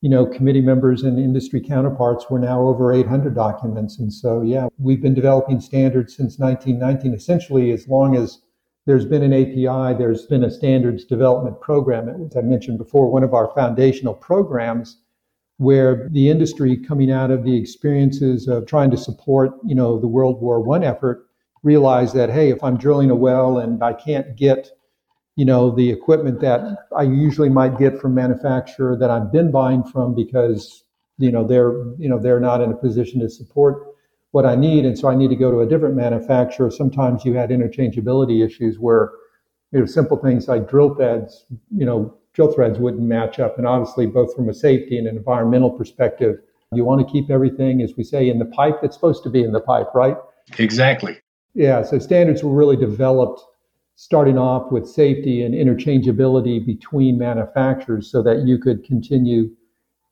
you 0.00 0.08
know, 0.08 0.24
committee 0.24 0.62
members 0.62 1.02
and 1.02 1.18
industry 1.18 1.60
counterparts, 1.60 2.26
we're 2.30 2.38
now 2.38 2.62
over 2.62 2.92
800 2.92 3.34
documents. 3.34 3.98
And 3.98 4.12
so, 4.12 4.40
yeah, 4.40 4.68
we've 4.78 5.02
been 5.02 5.14
developing 5.14 5.60
standards 5.60 6.16
since 6.16 6.38
1919, 6.38 7.14
essentially 7.14 7.70
as 7.70 7.86
long 7.86 8.16
as 8.16 8.40
there's 8.86 9.04
been 9.04 9.22
an 9.22 9.34
API, 9.34 9.98
there's 9.98 10.26
been 10.26 10.42
a 10.42 10.50
standards 10.50 11.04
development 11.04 11.60
program. 11.60 12.08
As 12.08 12.34
I 12.34 12.40
mentioned 12.40 12.78
before, 12.78 13.12
one 13.12 13.22
of 13.22 13.34
our 13.34 13.52
foundational 13.54 14.14
programs 14.14 15.02
where 15.60 16.08
the 16.10 16.30
industry 16.30 16.76
coming 16.76 17.10
out 17.10 17.30
of 17.30 17.44
the 17.44 17.56
experiences 17.56 18.48
of 18.48 18.66
trying 18.66 18.90
to 18.90 18.96
support, 18.96 19.52
you 19.64 19.74
know, 19.74 20.00
the 20.00 20.08
World 20.08 20.40
War 20.40 20.60
One 20.60 20.82
effort 20.82 21.26
realized 21.62 22.14
that, 22.14 22.30
hey, 22.30 22.50
if 22.50 22.62
I'm 22.64 22.78
drilling 22.78 23.10
a 23.10 23.14
well 23.14 23.58
and 23.58 23.82
I 23.84 23.92
can't 23.92 24.36
get 24.36 24.70
you 25.40 25.46
know, 25.46 25.70
the 25.74 25.90
equipment 25.90 26.40
that 26.40 26.60
I 26.94 27.02
usually 27.02 27.48
might 27.48 27.78
get 27.78 27.98
from 27.98 28.14
manufacturer 28.14 28.94
that 28.96 29.10
I've 29.10 29.32
been 29.32 29.50
buying 29.50 29.82
from 29.84 30.14
because, 30.14 30.84
you 31.16 31.30
know, 31.30 31.46
they're, 31.46 31.72
you 31.98 32.10
know, 32.10 32.18
they're 32.18 32.40
not 32.40 32.60
in 32.60 32.70
a 32.70 32.76
position 32.76 33.20
to 33.20 33.30
support 33.30 33.86
what 34.32 34.44
I 34.44 34.54
need. 34.54 34.84
And 34.84 34.98
so 34.98 35.08
I 35.08 35.14
need 35.14 35.28
to 35.28 35.36
go 35.36 35.50
to 35.50 35.60
a 35.60 35.66
different 35.66 35.96
manufacturer. 35.96 36.70
Sometimes 36.70 37.24
you 37.24 37.32
had 37.32 37.48
interchangeability 37.48 38.44
issues 38.44 38.78
where, 38.78 39.12
you 39.72 39.80
know, 39.80 39.86
simple 39.86 40.18
things 40.18 40.46
like 40.46 40.68
drill 40.68 40.94
threads, 40.94 41.46
you 41.74 41.86
know, 41.86 42.14
drill 42.32 42.52
threads 42.52 42.78
wouldn't 42.78 43.02
match 43.02 43.38
up. 43.38 43.58
And 43.58 43.66
obviously, 43.66 44.06
both 44.06 44.34
from 44.34 44.48
a 44.48 44.54
safety 44.54 44.98
and 44.98 45.06
an 45.06 45.16
environmental 45.16 45.70
perspective, 45.70 46.36
you 46.72 46.84
want 46.84 47.06
to 47.06 47.12
keep 47.12 47.30
everything, 47.30 47.82
as 47.82 47.96
we 47.96 48.04
say, 48.04 48.28
in 48.28 48.38
the 48.38 48.44
pipe 48.44 48.80
that's 48.80 48.94
supposed 48.94 49.22
to 49.24 49.30
be 49.30 49.42
in 49.42 49.52
the 49.52 49.60
pipe, 49.60 49.88
right? 49.94 50.16
Exactly. 50.58 51.18
Yeah. 51.54 51.82
So 51.82 51.98
standards 51.98 52.44
were 52.44 52.54
really 52.54 52.76
developed 52.76 53.42
starting 53.96 54.38
off 54.38 54.72
with 54.72 54.88
safety 54.88 55.42
and 55.42 55.54
interchangeability 55.54 56.64
between 56.64 57.18
manufacturers 57.18 58.10
so 58.10 58.22
that 58.22 58.46
you 58.46 58.56
could 58.56 58.84
continue 58.84 59.50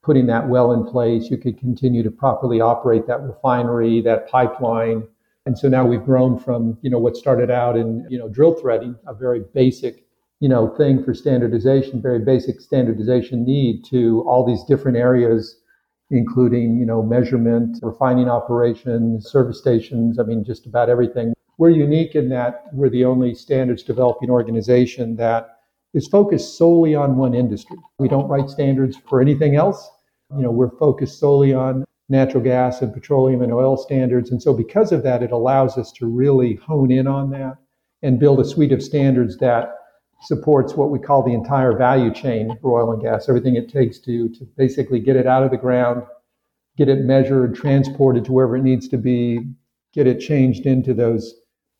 putting 0.02 0.26
that 0.26 0.48
well 0.48 0.72
in 0.72 0.84
place. 0.84 1.30
You 1.30 1.38
could 1.38 1.58
continue 1.58 2.02
to 2.02 2.10
properly 2.10 2.60
operate 2.60 3.06
that 3.06 3.22
refinery, 3.22 4.00
that 4.02 4.28
pipeline. 4.28 5.06
And 5.46 5.56
so 5.56 5.68
now 5.68 5.86
we've 5.86 6.04
grown 6.04 6.38
from, 6.38 6.76
you 6.82 6.90
know, 6.90 6.98
what 6.98 7.16
started 7.16 7.50
out 7.50 7.76
in, 7.76 8.06
you 8.10 8.18
know, 8.18 8.28
drill 8.28 8.54
threading, 8.54 8.96
a 9.06 9.14
very 9.14 9.44
basic, 9.54 10.04
you 10.40 10.48
know, 10.48 10.68
thing 10.76 11.02
for 11.02 11.14
standardization, 11.14 12.00
very 12.00 12.20
basic 12.20 12.60
standardization 12.60 13.44
need 13.44 13.84
to 13.90 14.24
all 14.28 14.46
these 14.46 14.64
different 14.64 14.96
areas, 14.96 15.60
including, 16.10 16.78
you 16.78 16.86
know, 16.86 17.02
measurement, 17.02 17.78
refining 17.82 18.28
operations, 18.28 19.28
service 19.30 19.58
stations. 19.58 20.18
I 20.18 20.22
mean, 20.22 20.44
just 20.44 20.66
about 20.66 20.88
everything 20.88 21.34
we're 21.58 21.70
unique 21.70 22.14
in 22.14 22.28
that 22.30 22.66
we're 22.72 22.88
the 22.88 23.04
only 23.04 23.34
standards 23.34 23.82
developing 23.82 24.30
organization 24.30 25.16
that 25.16 25.58
is 25.92 26.06
focused 26.06 26.56
solely 26.56 26.94
on 26.94 27.16
one 27.16 27.34
industry. 27.34 27.76
We 27.98 28.08
don't 28.08 28.28
write 28.28 28.48
standards 28.48 28.96
for 29.08 29.20
anything 29.20 29.56
else. 29.56 29.90
You 30.36 30.42
know, 30.42 30.50
we're 30.50 30.76
focused 30.78 31.18
solely 31.18 31.52
on 31.52 31.84
natural 32.08 32.42
gas 32.42 32.80
and 32.80 32.94
petroleum 32.94 33.42
and 33.42 33.52
oil 33.52 33.76
standards. 33.76 34.30
And 34.30 34.40
so 34.40 34.54
because 34.54 34.92
of 34.92 35.02
that, 35.02 35.22
it 35.22 35.32
allows 35.32 35.76
us 35.76 35.90
to 35.92 36.06
really 36.06 36.54
hone 36.54 36.90
in 36.90 37.06
on 37.06 37.30
that 37.30 37.56
and 38.02 38.20
build 38.20 38.38
a 38.38 38.44
suite 38.44 38.72
of 38.72 38.82
standards 38.82 39.38
that 39.38 39.74
supports 40.20 40.74
what 40.74 40.90
we 40.90 40.98
call 40.98 41.22
the 41.22 41.34
entire 41.34 41.76
value 41.76 42.12
chain 42.12 42.56
for 42.60 42.80
oil 42.80 42.92
and 42.92 43.02
gas, 43.02 43.28
everything 43.28 43.56
it 43.56 43.68
takes 43.68 43.98
to, 44.00 44.28
to 44.30 44.44
basically 44.56 45.00
get 45.00 45.16
it 45.16 45.26
out 45.26 45.44
of 45.44 45.50
the 45.50 45.56
ground, 45.56 46.02
get 46.76 46.88
it 46.88 47.00
measured, 47.00 47.54
transported 47.54 48.24
to 48.24 48.32
wherever 48.32 48.56
it 48.56 48.62
needs 48.62 48.88
to 48.88 48.98
be, 48.98 49.40
get 49.92 50.06
it 50.06 50.20
changed 50.20 50.66
into 50.66 50.92
those 50.92 51.34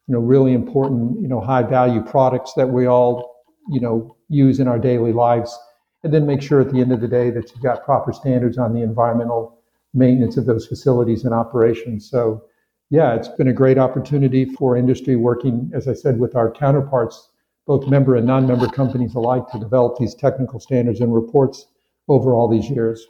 you 0.09 0.15
know, 0.15 0.21
really 0.21 0.55
important, 0.55 1.21
you 1.21 1.29
know, 1.29 1.41
high 1.41 1.63
value 1.63 2.03
products 2.03 2.55
that 2.55 2.71
we 2.71 2.87
all, 2.87 3.45
you 3.69 3.79
know, 3.79 4.17
use 4.31 4.59
in 4.59 4.67
our 4.67 4.79
daily 4.79 5.13
lives. 5.13 5.57
And 6.03 6.15
then 6.15 6.27
make 6.27 6.41
sure 6.41 6.61
at 6.61 6.73
the 6.73 6.81
end 6.81 6.93
of 6.93 7.01
the 7.01 7.09
day 7.09 7.31
that 7.31 7.51
you've 7.51 7.63
got 7.63 7.85
proper 7.85 8.13
standards 8.13 8.57
on 8.57 8.73
the 8.73 8.83
environmental 8.83 9.61
maintenance 9.93 10.37
of 10.37 10.47
those 10.47 10.67
facilities 10.67 11.25
and 11.25 11.35
operations. 11.35 12.09
So, 12.09 12.43
yeah, 12.89 13.15
it's 13.15 13.29
been 13.29 13.49
a 13.49 13.53
great 13.53 13.77
opportunity 13.77 14.47
for 14.47 14.77
industry 14.77 15.17
working, 15.17 15.71
as 15.75 15.89
I 15.89 15.93
said, 15.93 16.19
with 16.19 16.35
our 16.35 16.51
counterparts, 16.51 17.29
both 17.69 17.87
member 17.87 18.17
and 18.17 18.27
non 18.27 18.47
member 18.49 18.67
companies 18.67 19.15
alike, 19.15 19.47
to 19.53 19.59
develop 19.61 19.99
these 19.99 20.15
technical 20.15 20.59
standards 20.59 21.01
and 21.01 21.15
reports 21.15 21.67
over 22.09 22.33
all 22.35 22.49
these 22.49 22.69
years. 22.69 23.07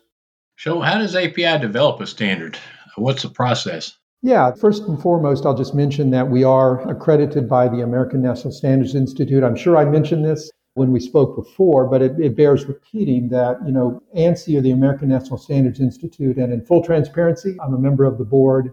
So, 0.59 0.81
how 0.81 0.99
does 0.99 1.15
API 1.15 1.59
develop 1.59 2.01
a 2.01 2.07
standard? 2.07 2.59
What's 2.97 3.23
the 3.23 3.31
process? 3.31 3.97
Yeah, 4.21 4.51
first 4.53 4.83
and 4.83 5.01
foremost, 5.01 5.47
I'll 5.47 5.57
just 5.57 5.77
mention 5.77 6.11
that 6.11 6.29
we 6.29 6.43
are 6.43 6.87
accredited 6.91 7.49
by 7.49 7.69
the 7.69 7.83
American 7.83 8.21
National 8.21 8.53
Standards 8.53 8.97
Institute. 8.97 9.45
I'm 9.45 9.55
sure 9.55 9.77
I 9.77 9.85
mentioned 9.85 10.25
this 10.25 10.51
when 10.75 10.91
we 10.91 10.99
spoke 10.99 11.37
before, 11.37 11.87
but 11.87 12.03
it, 12.03 12.19
it, 12.19 12.37
bears 12.37 12.67
repeating 12.67 13.29
that, 13.29 13.59
you 13.65 13.71
know, 13.71 14.03
ANSI 14.17 14.59
or 14.59 14.61
the 14.61 14.73
American 14.73 15.09
National 15.09 15.39
Standards 15.39 15.79
Institute, 15.79 16.37
and 16.37 16.53
in 16.53 16.65
full 16.65 16.83
transparency, 16.83 17.57
I'm 17.63 17.75
a 17.75 17.79
member 17.79 18.05
of 18.05 18.19
the 18.19 18.25
board 18.25 18.71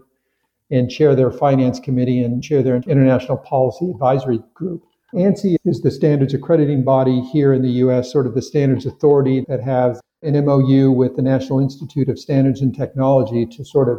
and 0.72 0.90
chair 0.90 1.14
their 1.14 1.30
finance 1.30 1.78
committee 1.78 2.24
and 2.24 2.42
chair 2.42 2.64
their 2.64 2.76
international 2.76 3.38
policy 3.38 3.88
advisory 3.88 4.42
group. 4.52 4.82
ANSI 5.16 5.56
is 5.64 5.80
the 5.80 5.90
standards 5.90 6.34
accrediting 6.34 6.84
body 6.84 7.22
here 7.32 7.54
in 7.54 7.62
the 7.62 7.70
U.S., 7.70 8.12
sort 8.12 8.26
of 8.26 8.34
the 8.34 8.42
standards 8.42 8.84
authority 8.84 9.46
that 9.48 9.62
has 9.62 9.98
an 10.22 10.44
MOU 10.44 10.90
with 10.90 11.16
the 11.16 11.22
National 11.22 11.58
Institute 11.58 12.10
of 12.10 12.18
Standards 12.18 12.60
and 12.60 12.76
Technology 12.76 13.46
to 13.46 13.64
sort 13.64 13.88
of 13.88 13.98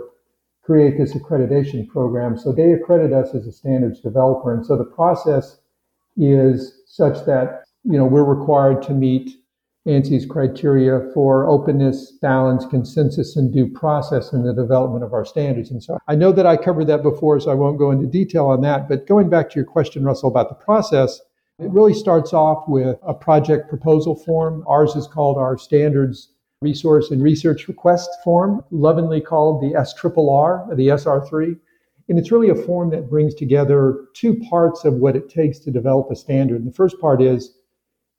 create 0.61 0.95
this 0.95 1.15
accreditation 1.15 1.87
program. 1.87 2.37
So 2.37 2.51
they 2.51 2.71
accredit 2.71 3.13
us 3.13 3.33
as 3.33 3.47
a 3.47 3.51
standards 3.51 3.99
developer. 3.99 4.53
And 4.53 4.63
so 4.63 4.77
the 4.77 4.83
process 4.83 5.57
is 6.17 6.83
such 6.85 7.25
that, 7.25 7.63
you 7.83 7.97
know, 7.97 8.05
we're 8.05 8.23
required 8.23 8.83
to 8.83 8.93
meet 8.93 9.31
ANSI's 9.87 10.25
criteria 10.25 11.09
for 11.13 11.47
openness, 11.47 12.11
balance, 12.21 12.65
consensus, 12.65 13.37
and 13.37 13.53
due 13.53 13.67
process 13.67 14.33
in 14.33 14.43
the 14.43 14.53
development 14.53 15.03
of 15.03 15.13
our 15.13 15.23
standards. 15.23 15.71
And 15.71 15.81
so 15.81 15.97
I 16.07 16.15
know 16.15 16.31
that 16.33 16.45
I 16.45 16.57
covered 16.57 16.87
that 16.87 17.03
before, 17.03 17.39
so 17.39 17.51
I 17.51 17.55
won't 17.55 17.77
go 17.77 17.91
into 17.91 18.05
detail 18.05 18.47
on 18.47 18.61
that. 18.61 18.89
But 18.89 19.07
going 19.07 19.29
back 19.29 19.49
to 19.49 19.55
your 19.55 19.65
question, 19.65 20.03
Russell, 20.03 20.29
about 20.29 20.49
the 20.49 20.55
process, 20.55 21.21
it 21.59 21.71
really 21.71 21.93
starts 21.93 22.33
off 22.33 22.65
with 22.67 22.97
a 23.01 23.13
project 23.13 23.69
proposal 23.69 24.15
form. 24.15 24.63
Ours 24.67 24.95
is 24.95 25.07
called 25.07 25.37
our 25.37 25.57
standards 25.57 26.29
resource 26.61 27.11
and 27.11 27.21
research 27.23 27.67
request 27.67 28.09
form, 28.23 28.63
lovingly 28.71 29.21
called 29.21 29.61
the 29.61 29.77
SRRR, 29.77 30.75
the 30.75 30.87
SR3. 30.87 31.57
And 32.09 32.17
it's 32.17 32.31
really 32.31 32.49
a 32.49 32.55
form 32.55 32.89
that 32.91 33.09
brings 33.09 33.35
together 33.35 34.05
two 34.13 34.35
parts 34.49 34.85
of 34.85 34.95
what 34.95 35.15
it 35.15 35.29
takes 35.29 35.59
to 35.59 35.71
develop 35.71 36.09
a 36.09 36.15
standard. 36.15 36.57
And 36.57 36.67
the 36.67 36.75
first 36.75 36.99
part 36.99 37.21
is 37.21 37.57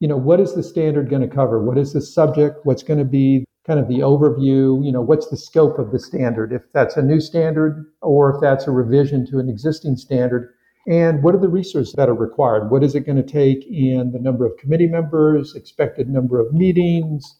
you 0.00 0.08
know, 0.08 0.16
what 0.16 0.40
is 0.40 0.54
the 0.54 0.62
standard 0.62 1.10
going 1.10 1.22
to 1.22 1.34
cover? 1.34 1.62
What 1.62 1.78
is 1.78 1.92
the 1.92 2.00
subject? 2.00 2.58
What's 2.64 2.82
going 2.82 2.98
to 2.98 3.04
be 3.04 3.44
kind 3.66 3.80
of 3.80 3.88
the 3.88 3.98
overview? 3.98 4.84
You 4.84 4.92
know, 4.92 5.02
what's 5.02 5.28
the 5.28 5.36
scope 5.36 5.78
of 5.78 5.90
the 5.90 5.98
standard? 5.98 6.52
If 6.52 6.62
that's 6.72 6.96
a 6.96 7.02
new 7.02 7.20
standard 7.20 7.84
or 8.00 8.34
if 8.34 8.40
that's 8.40 8.66
a 8.66 8.70
revision 8.70 9.26
to 9.26 9.38
an 9.38 9.48
existing 9.48 9.96
standard, 9.96 10.54
and 10.86 11.22
what 11.22 11.34
are 11.34 11.40
the 11.40 11.48
resources 11.48 11.92
that 11.94 12.08
are 12.08 12.14
required? 12.14 12.70
What 12.70 12.82
is 12.82 12.94
it 12.94 13.00
going 13.00 13.16
to 13.16 13.22
take 13.22 13.66
in 13.66 14.12
the 14.12 14.18
number 14.18 14.46
of 14.46 14.56
committee 14.56 14.86
members, 14.86 15.54
expected 15.54 16.08
number 16.08 16.40
of 16.40 16.54
meetings, 16.54 17.36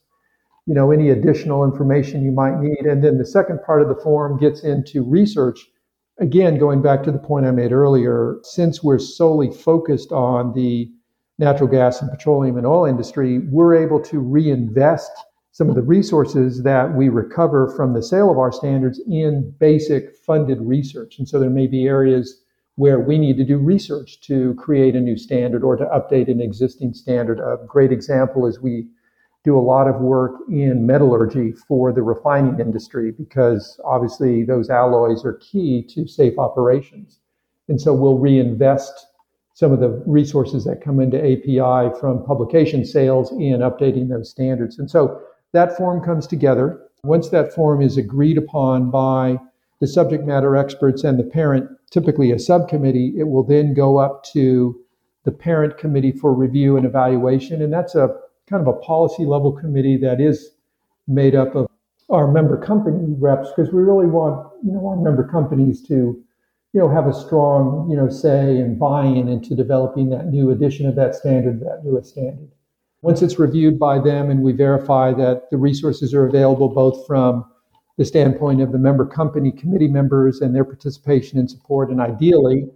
you 0.67 0.75
know, 0.75 0.91
any 0.91 1.09
additional 1.09 1.65
information 1.65 2.23
you 2.23 2.31
might 2.31 2.61
need. 2.61 2.81
And 2.81 3.03
then 3.03 3.17
the 3.17 3.25
second 3.25 3.61
part 3.65 3.81
of 3.81 3.89
the 3.89 4.03
form 4.03 4.39
gets 4.39 4.65
into 4.65 5.03
research. 5.03 5.67
Again, 6.21 6.59
going 6.59 6.83
back 6.83 7.03
to 7.05 7.13
the 7.13 7.19
point 7.19 7.47
I 7.47 7.53
made 7.53 7.73
earlier, 7.73 8.37
since 8.43 8.83
we're 8.83 8.99
solely 8.99 9.51
focused 9.51 10.13
on 10.13 10.53
the 10.53 10.91
natural 11.39 11.69
gas 11.69 12.01
and 12.01 12.11
petroleum 12.11 12.57
and 12.57 12.67
oil 12.67 12.85
industry, 12.85 13.39
we're 13.51 13.75
able 13.75 14.01
to 14.01 14.19
reinvest 14.19 15.13
some 15.53 15.69
of 15.69 15.75
the 15.75 15.83
resources 15.83 16.63
that 16.63 16.95
we 16.95 17.09
recover 17.09 17.73
from 17.77 17.93
the 17.93 18.03
sale 18.03 18.31
of 18.31 18.39
our 18.39 18.53
standards 18.53 19.01
in 19.09 19.53
basic 19.59 20.15
funded 20.15 20.61
research. 20.61 21.19
And 21.19 21.29
so 21.29 21.41
there 21.41 21.51
may 21.51 21.67
be 21.67 21.87
areas 21.87 22.43
where 22.77 23.01
we 23.01 23.19
need 23.19 23.37
to 23.37 23.45
do 23.45 23.59
research 23.59 24.21
to 24.21 24.55
create 24.55 24.95
a 24.95 25.01
new 25.01 25.17
standard 25.17 25.65
or 25.65 25.75
to 25.75 25.85
update 25.87 26.31
an 26.31 26.41
existing 26.41 26.95
standard. 26.95 27.41
A 27.41 27.59
great 27.67 27.91
example 27.91 28.47
is 28.47 28.61
we 28.61 28.87
do 29.43 29.59
a 29.59 29.61
lot 29.61 29.89
of 29.89 30.01
work 30.01 30.35
in 30.49 30.87
metallurgy 30.87 31.51
for 31.51 31.93
the 31.93 32.03
refining 32.03 32.61
industry 32.61 33.11
because 33.11 33.81
obviously 33.85 34.45
those 34.45 34.71
alloys 34.71 35.25
are 35.25 35.35
key 35.35 35.83
to 35.89 36.07
safe 36.07 36.39
operations. 36.39 37.19
And 37.69 37.81
so 37.81 37.95
we'll 37.95 38.19
reinvest 38.19 39.08
some 39.59 39.73
of 39.73 39.81
the 39.81 40.01
resources 40.07 40.65
that 40.65 40.81
come 40.81 41.01
into 41.01 41.19
API 41.19 41.93
from 41.99 42.25
publication 42.25 42.85
sales 42.85 43.33
in 43.33 43.59
updating 43.59 44.09
those 44.09 44.31
standards. 44.31 44.79
And 44.79 44.89
so 44.89 45.21
that 45.53 45.77
form 45.77 46.01
comes 46.01 46.29
together. 46.29 46.81
Once 47.03 47.31
that 47.31 47.53
form 47.53 47.83
is 47.83 47.99
agreed 47.99 48.39
upon 48.39 48.93
by 48.93 49.37
the 49.81 49.89
subject 49.89 50.25
matter 50.25 50.57
experts 50.57 51.03
and 51.03 51.19
the 51.19 51.25
parent, 51.25 51.69
typically 51.91 52.31
a 52.31 52.39
subcommittee, 52.39 53.15
it 53.19 53.25
will 53.25 53.43
then 53.43 53.75
go 53.75 53.99
up 53.99 54.23
to 54.33 54.79
the 55.25 55.33
parent 55.33 55.77
committee 55.77 56.13
for 56.13 56.33
review 56.33 56.77
and 56.77 56.87
evaluation. 56.87 57.61
And 57.61 57.73
that's 57.73 57.97
a 57.97 58.15
kind 58.49 58.65
of 58.65 58.73
a 58.73 58.79
policy 58.79 59.25
level 59.25 59.51
committee 59.51 59.97
that 59.97 60.21
is 60.21 60.51
made 61.09 61.35
up 61.35 61.57
of 61.57 61.67
our 62.11 62.31
member 62.31 62.57
company 62.65 63.13
reps 63.19 63.49
because 63.57 63.73
we 63.73 63.83
really 63.83 64.07
want, 64.07 64.53
you 64.65 64.71
know, 64.71 64.87
our 64.87 65.03
member 65.03 65.27
companies 65.27 65.83
to, 65.89 66.23
you 66.73 66.81
know, 66.81 66.89
have 66.89 67.07
a 67.07 67.15
strong, 67.15 67.89
you 67.91 67.97
know, 67.97 68.09
say 68.09 68.59
and 68.59 68.79
buy-in 68.79 69.29
into 69.29 69.55
developing 69.55 70.11
that 70.11 70.27
new 70.27 70.51
edition 70.51 70.87
of 70.87 70.95
that 70.97 71.15
standard, 71.15 71.61
that 71.61 71.83
newest 71.85 72.11
standard. 72.11 72.51
Once 73.01 73.23
it's 73.23 73.39
reviewed 73.39 73.79
by 73.79 73.99
them 73.99 74.31
and 74.31 74.43
we 74.43 74.53
verify 74.53 75.13
that 75.13 75.51
the 75.51 75.57
resources 75.57 76.13
are 76.13 76.27
available 76.27 76.69
both 76.69 77.07
from 77.07 77.45
the 77.97 78.05
standpoint 78.05 78.61
of 78.61 78.73
the 78.73 78.79
member 78.79 79.07
company 79.07 79.51
committee 79.51 79.89
members 79.89 80.41
and 80.41 80.55
their 80.55 80.65
participation 80.65 81.39
and 81.39 81.51
support. 81.51 81.91
And 81.91 82.01
ideally, 82.01 82.69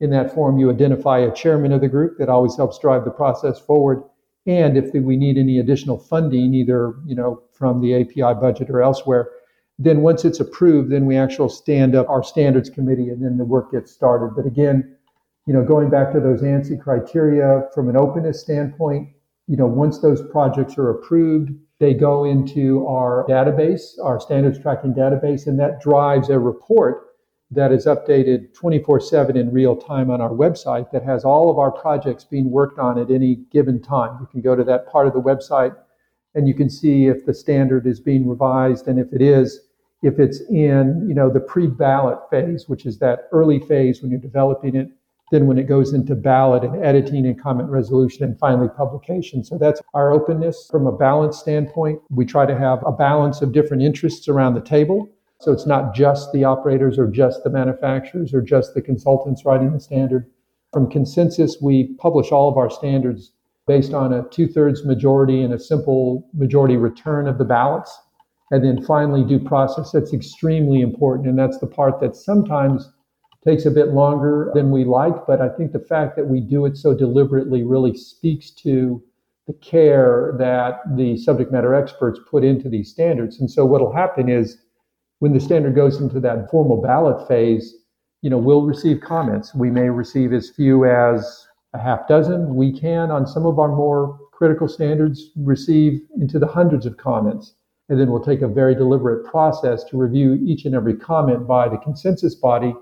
in 0.00 0.10
that 0.10 0.34
form, 0.34 0.58
you 0.58 0.70
identify 0.70 1.18
a 1.18 1.34
chairman 1.34 1.72
of 1.72 1.80
the 1.80 1.88
group 1.88 2.18
that 2.18 2.28
always 2.28 2.56
helps 2.56 2.78
drive 2.78 3.04
the 3.04 3.10
process 3.10 3.58
forward. 3.58 4.02
And 4.46 4.76
if 4.76 4.92
we 4.92 5.16
need 5.16 5.38
any 5.38 5.58
additional 5.58 5.98
funding, 5.98 6.54
either 6.54 6.94
you 7.06 7.14
know 7.14 7.42
from 7.52 7.80
the 7.80 7.94
API 8.00 8.38
budget 8.40 8.68
or 8.68 8.82
elsewhere, 8.82 9.30
then 9.78 10.02
once 10.02 10.24
it's 10.24 10.40
approved, 10.40 10.90
then 10.90 11.06
we 11.06 11.16
actually 11.16 11.48
stand 11.48 11.94
up 11.94 12.08
our 12.08 12.22
standards 12.22 12.70
committee, 12.70 13.08
and 13.08 13.22
then 13.22 13.36
the 13.36 13.44
work 13.44 13.72
gets 13.72 13.90
started. 13.90 14.34
But 14.36 14.46
again, 14.46 14.96
you 15.46 15.52
know, 15.52 15.64
going 15.64 15.90
back 15.90 16.12
to 16.12 16.20
those 16.20 16.42
ANSI 16.42 16.80
criteria 16.80 17.68
from 17.74 17.88
an 17.88 17.96
openness 17.96 18.40
standpoint, 18.40 19.08
you 19.46 19.56
know, 19.56 19.66
once 19.66 19.98
those 19.98 20.22
projects 20.30 20.78
are 20.78 20.90
approved, 20.90 21.50
they 21.80 21.92
go 21.92 22.24
into 22.24 22.86
our 22.86 23.26
database, 23.28 23.98
our 24.02 24.20
standards 24.20 24.58
tracking 24.58 24.94
database, 24.94 25.46
and 25.46 25.58
that 25.58 25.80
drives 25.82 26.30
a 26.30 26.38
report 26.38 27.08
that 27.50 27.72
is 27.72 27.86
updated 27.86 28.54
24 28.54 29.00
7 29.00 29.36
in 29.36 29.52
real 29.52 29.76
time 29.76 30.10
on 30.10 30.20
our 30.20 30.30
website 30.30 30.90
that 30.92 31.02
has 31.02 31.24
all 31.24 31.50
of 31.50 31.58
our 31.58 31.70
projects 31.70 32.24
being 32.24 32.50
worked 32.50 32.78
on 32.78 32.98
at 32.98 33.10
any 33.10 33.36
given 33.50 33.82
time. 33.82 34.18
You 34.20 34.26
can 34.26 34.40
go 34.40 34.56
to 34.56 34.64
that 34.64 34.88
part 34.88 35.06
of 35.06 35.12
the 35.12 35.20
website 35.20 35.76
and 36.34 36.48
you 36.48 36.54
can 36.54 36.68
see 36.68 37.06
if 37.06 37.24
the 37.26 37.34
standard 37.34 37.86
is 37.86 38.00
being 38.00 38.28
revised 38.28 38.88
and 38.88 38.98
if 38.98 39.12
it 39.12 39.22
is, 39.22 39.60
if 40.02 40.18
it's 40.18 40.40
in 40.50 41.06
you 41.08 41.14
know 41.14 41.30
the 41.30 41.40
pre-ballot 41.40 42.18
phase, 42.30 42.68
which 42.68 42.86
is 42.86 42.98
that 42.98 43.28
early 43.32 43.60
phase 43.60 44.02
when 44.02 44.10
you're 44.10 44.20
developing 44.20 44.76
it, 44.76 44.88
then 45.30 45.46
when 45.46 45.58
it 45.58 45.64
goes 45.64 45.94
into 45.94 46.14
ballot 46.14 46.62
and 46.62 46.84
editing 46.84 47.26
and 47.26 47.40
comment 47.40 47.68
resolution 47.68 48.24
and 48.24 48.38
finally 48.38 48.68
publication. 48.68 49.42
So 49.42 49.56
that's 49.58 49.80
our 49.94 50.12
openness 50.12 50.68
from 50.70 50.86
a 50.86 50.96
balance 50.96 51.38
standpoint. 51.38 52.00
We 52.10 52.26
try 52.26 52.46
to 52.46 52.56
have 52.56 52.80
a 52.86 52.92
balance 52.92 53.40
of 53.40 53.52
different 53.52 53.82
interests 53.82 54.28
around 54.28 54.54
the 54.54 54.60
table. 54.60 55.10
So 55.40 55.52
it's 55.52 55.66
not 55.66 55.94
just 55.94 56.32
the 56.32 56.44
operators 56.44 56.98
or 56.98 57.10
just 57.10 57.42
the 57.42 57.50
manufacturers 57.50 58.32
or 58.32 58.40
just 58.40 58.74
the 58.74 58.82
consultants 58.82 59.44
writing 59.44 59.72
the 59.72 59.80
standard. 59.80 60.30
From 60.72 60.90
consensus, 60.90 61.58
we 61.60 61.94
publish 61.98 62.32
all 62.32 62.48
of 62.48 62.56
our 62.56 62.70
standards 62.70 63.32
based 63.66 63.94
on 63.94 64.12
a 64.12 64.24
two 64.30 64.46
thirds 64.46 64.84
majority 64.84 65.42
and 65.42 65.54
a 65.54 65.58
simple 65.58 66.28
majority 66.34 66.76
return 66.76 67.26
of 67.26 67.38
the 67.38 67.44
ballots. 67.44 67.96
And 68.50 68.64
then 68.64 68.84
finally, 68.84 69.24
due 69.24 69.40
process. 69.40 69.90
That's 69.90 70.12
extremely 70.12 70.80
important. 70.80 71.28
And 71.28 71.38
that's 71.38 71.58
the 71.58 71.66
part 71.66 72.00
that 72.00 72.14
sometimes 72.14 72.88
takes 73.44 73.66
a 73.66 73.70
bit 73.70 73.88
longer 73.88 74.50
than 74.54 74.70
we 74.70 74.84
like, 74.84 75.26
but 75.26 75.40
I 75.40 75.48
think 75.50 75.72
the 75.72 75.78
fact 75.78 76.16
that 76.16 76.26
we 76.28 76.40
do 76.40 76.64
it 76.64 76.76
so 76.76 76.94
deliberately 76.94 77.62
really 77.62 77.94
speaks 77.94 78.50
to 78.62 79.02
the 79.46 79.52
care 79.54 80.34
that 80.38 80.80
the 80.96 81.18
subject 81.18 81.52
matter 81.52 81.74
experts 81.74 82.18
put 82.30 82.42
into 82.42 82.70
these 82.70 82.90
standards. 82.90 83.38
And 83.38 83.50
so 83.50 83.66
what'll 83.66 83.92
happen 83.92 84.30
is 84.30 84.56
when 85.18 85.34
the 85.34 85.40
standard 85.40 85.74
goes 85.74 86.00
into 86.00 86.20
that 86.20 86.50
formal 86.50 86.80
ballot 86.80 87.28
phase, 87.28 87.74
you 88.22 88.30
know, 88.30 88.38
we'll 88.38 88.62
receive 88.62 89.02
comments. 89.02 89.54
We 89.54 89.70
may 89.70 89.90
receive 89.90 90.32
as 90.32 90.48
few 90.48 90.86
as 90.86 91.46
a 91.74 91.78
half 91.78 92.08
dozen. 92.08 92.54
We 92.54 92.72
can, 92.72 93.10
on 93.10 93.26
some 93.26 93.44
of 93.44 93.58
our 93.58 93.68
more 93.68 94.18
critical 94.32 94.68
standards, 94.68 95.30
receive 95.36 96.00
into 96.18 96.38
the 96.38 96.46
hundreds 96.46 96.86
of 96.86 96.96
comments. 96.96 97.54
And 97.88 98.00
then 98.00 98.10
we'll 98.10 98.24
take 98.24 98.40
a 98.40 98.48
very 98.48 98.74
deliberate 98.74 99.30
process 99.30 99.84
to 99.84 99.98
review 99.98 100.40
each 100.42 100.64
and 100.64 100.74
every 100.74 100.94
comment 100.94 101.46
by 101.46 101.68
the 101.68 101.76
consensus 101.76 102.34
body 102.34 102.74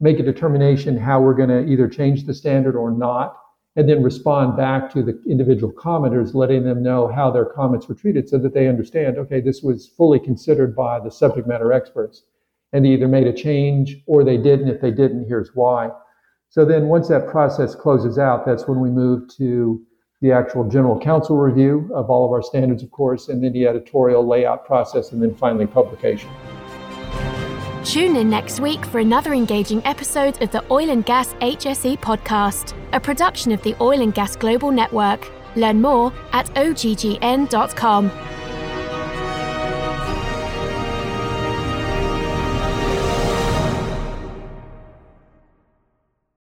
make 0.00 0.20
a 0.20 0.22
determination 0.22 0.96
how 0.96 1.20
we're 1.20 1.34
going 1.34 1.48
to 1.48 1.66
either 1.66 1.88
change 1.88 2.24
the 2.24 2.34
standard 2.34 2.76
or 2.76 2.90
not, 2.90 3.36
and 3.76 3.88
then 3.88 4.02
respond 4.02 4.56
back 4.56 4.92
to 4.92 5.02
the 5.02 5.20
individual 5.28 5.72
commenters, 5.72 6.34
letting 6.34 6.64
them 6.64 6.82
know 6.82 7.08
how 7.08 7.30
their 7.30 7.44
comments 7.44 7.88
were 7.88 7.94
treated 7.94 8.28
so 8.28 8.38
that 8.38 8.54
they 8.54 8.68
understand, 8.68 9.18
okay, 9.18 9.40
this 9.40 9.62
was 9.62 9.88
fully 9.88 10.18
considered 10.18 10.74
by 10.74 11.00
the 11.00 11.10
subject 11.10 11.46
matter 11.46 11.72
experts. 11.72 12.24
And 12.72 12.84
they 12.84 12.90
either 12.90 13.08
made 13.08 13.26
a 13.26 13.32
change 13.32 14.02
or 14.06 14.24
they 14.24 14.36
didn't. 14.36 14.68
If 14.68 14.80
they 14.80 14.90
didn't, 14.90 15.26
here's 15.26 15.54
why. 15.54 15.90
So 16.50 16.64
then 16.64 16.88
once 16.88 17.08
that 17.08 17.28
process 17.28 17.74
closes 17.74 18.18
out, 18.18 18.46
that's 18.46 18.66
when 18.66 18.80
we 18.80 18.90
move 18.90 19.28
to 19.36 19.84
the 20.20 20.32
actual 20.32 20.68
general 20.68 20.98
counsel 20.98 21.36
review 21.36 21.90
of 21.94 22.10
all 22.10 22.24
of 22.24 22.32
our 22.32 22.42
standards, 22.42 22.82
of 22.82 22.90
course, 22.90 23.28
and 23.28 23.42
then 23.42 23.52
the 23.52 23.66
editorial 23.66 24.26
layout 24.26 24.64
process, 24.64 25.12
and 25.12 25.22
then 25.22 25.34
finally 25.34 25.66
publication. 25.66 26.30
Tune 27.84 28.16
in 28.16 28.28
next 28.28 28.60
week 28.60 28.84
for 28.86 28.98
another 28.98 29.32
engaging 29.32 29.80
episode 29.86 30.42
of 30.42 30.50
the 30.50 30.64
Oil 30.70 30.90
and 30.90 31.06
Gas 31.06 31.34
HSE 31.34 31.98
podcast, 32.00 32.74
a 32.92 33.00
production 33.00 33.52
of 33.52 33.62
the 33.62 33.76
Oil 33.80 34.02
and 34.02 34.12
Gas 34.12 34.34
Global 34.34 34.70
Network. 34.70 35.30
Learn 35.54 35.80
more 35.80 36.12
at 36.32 36.46
oggn.com. 36.54 38.10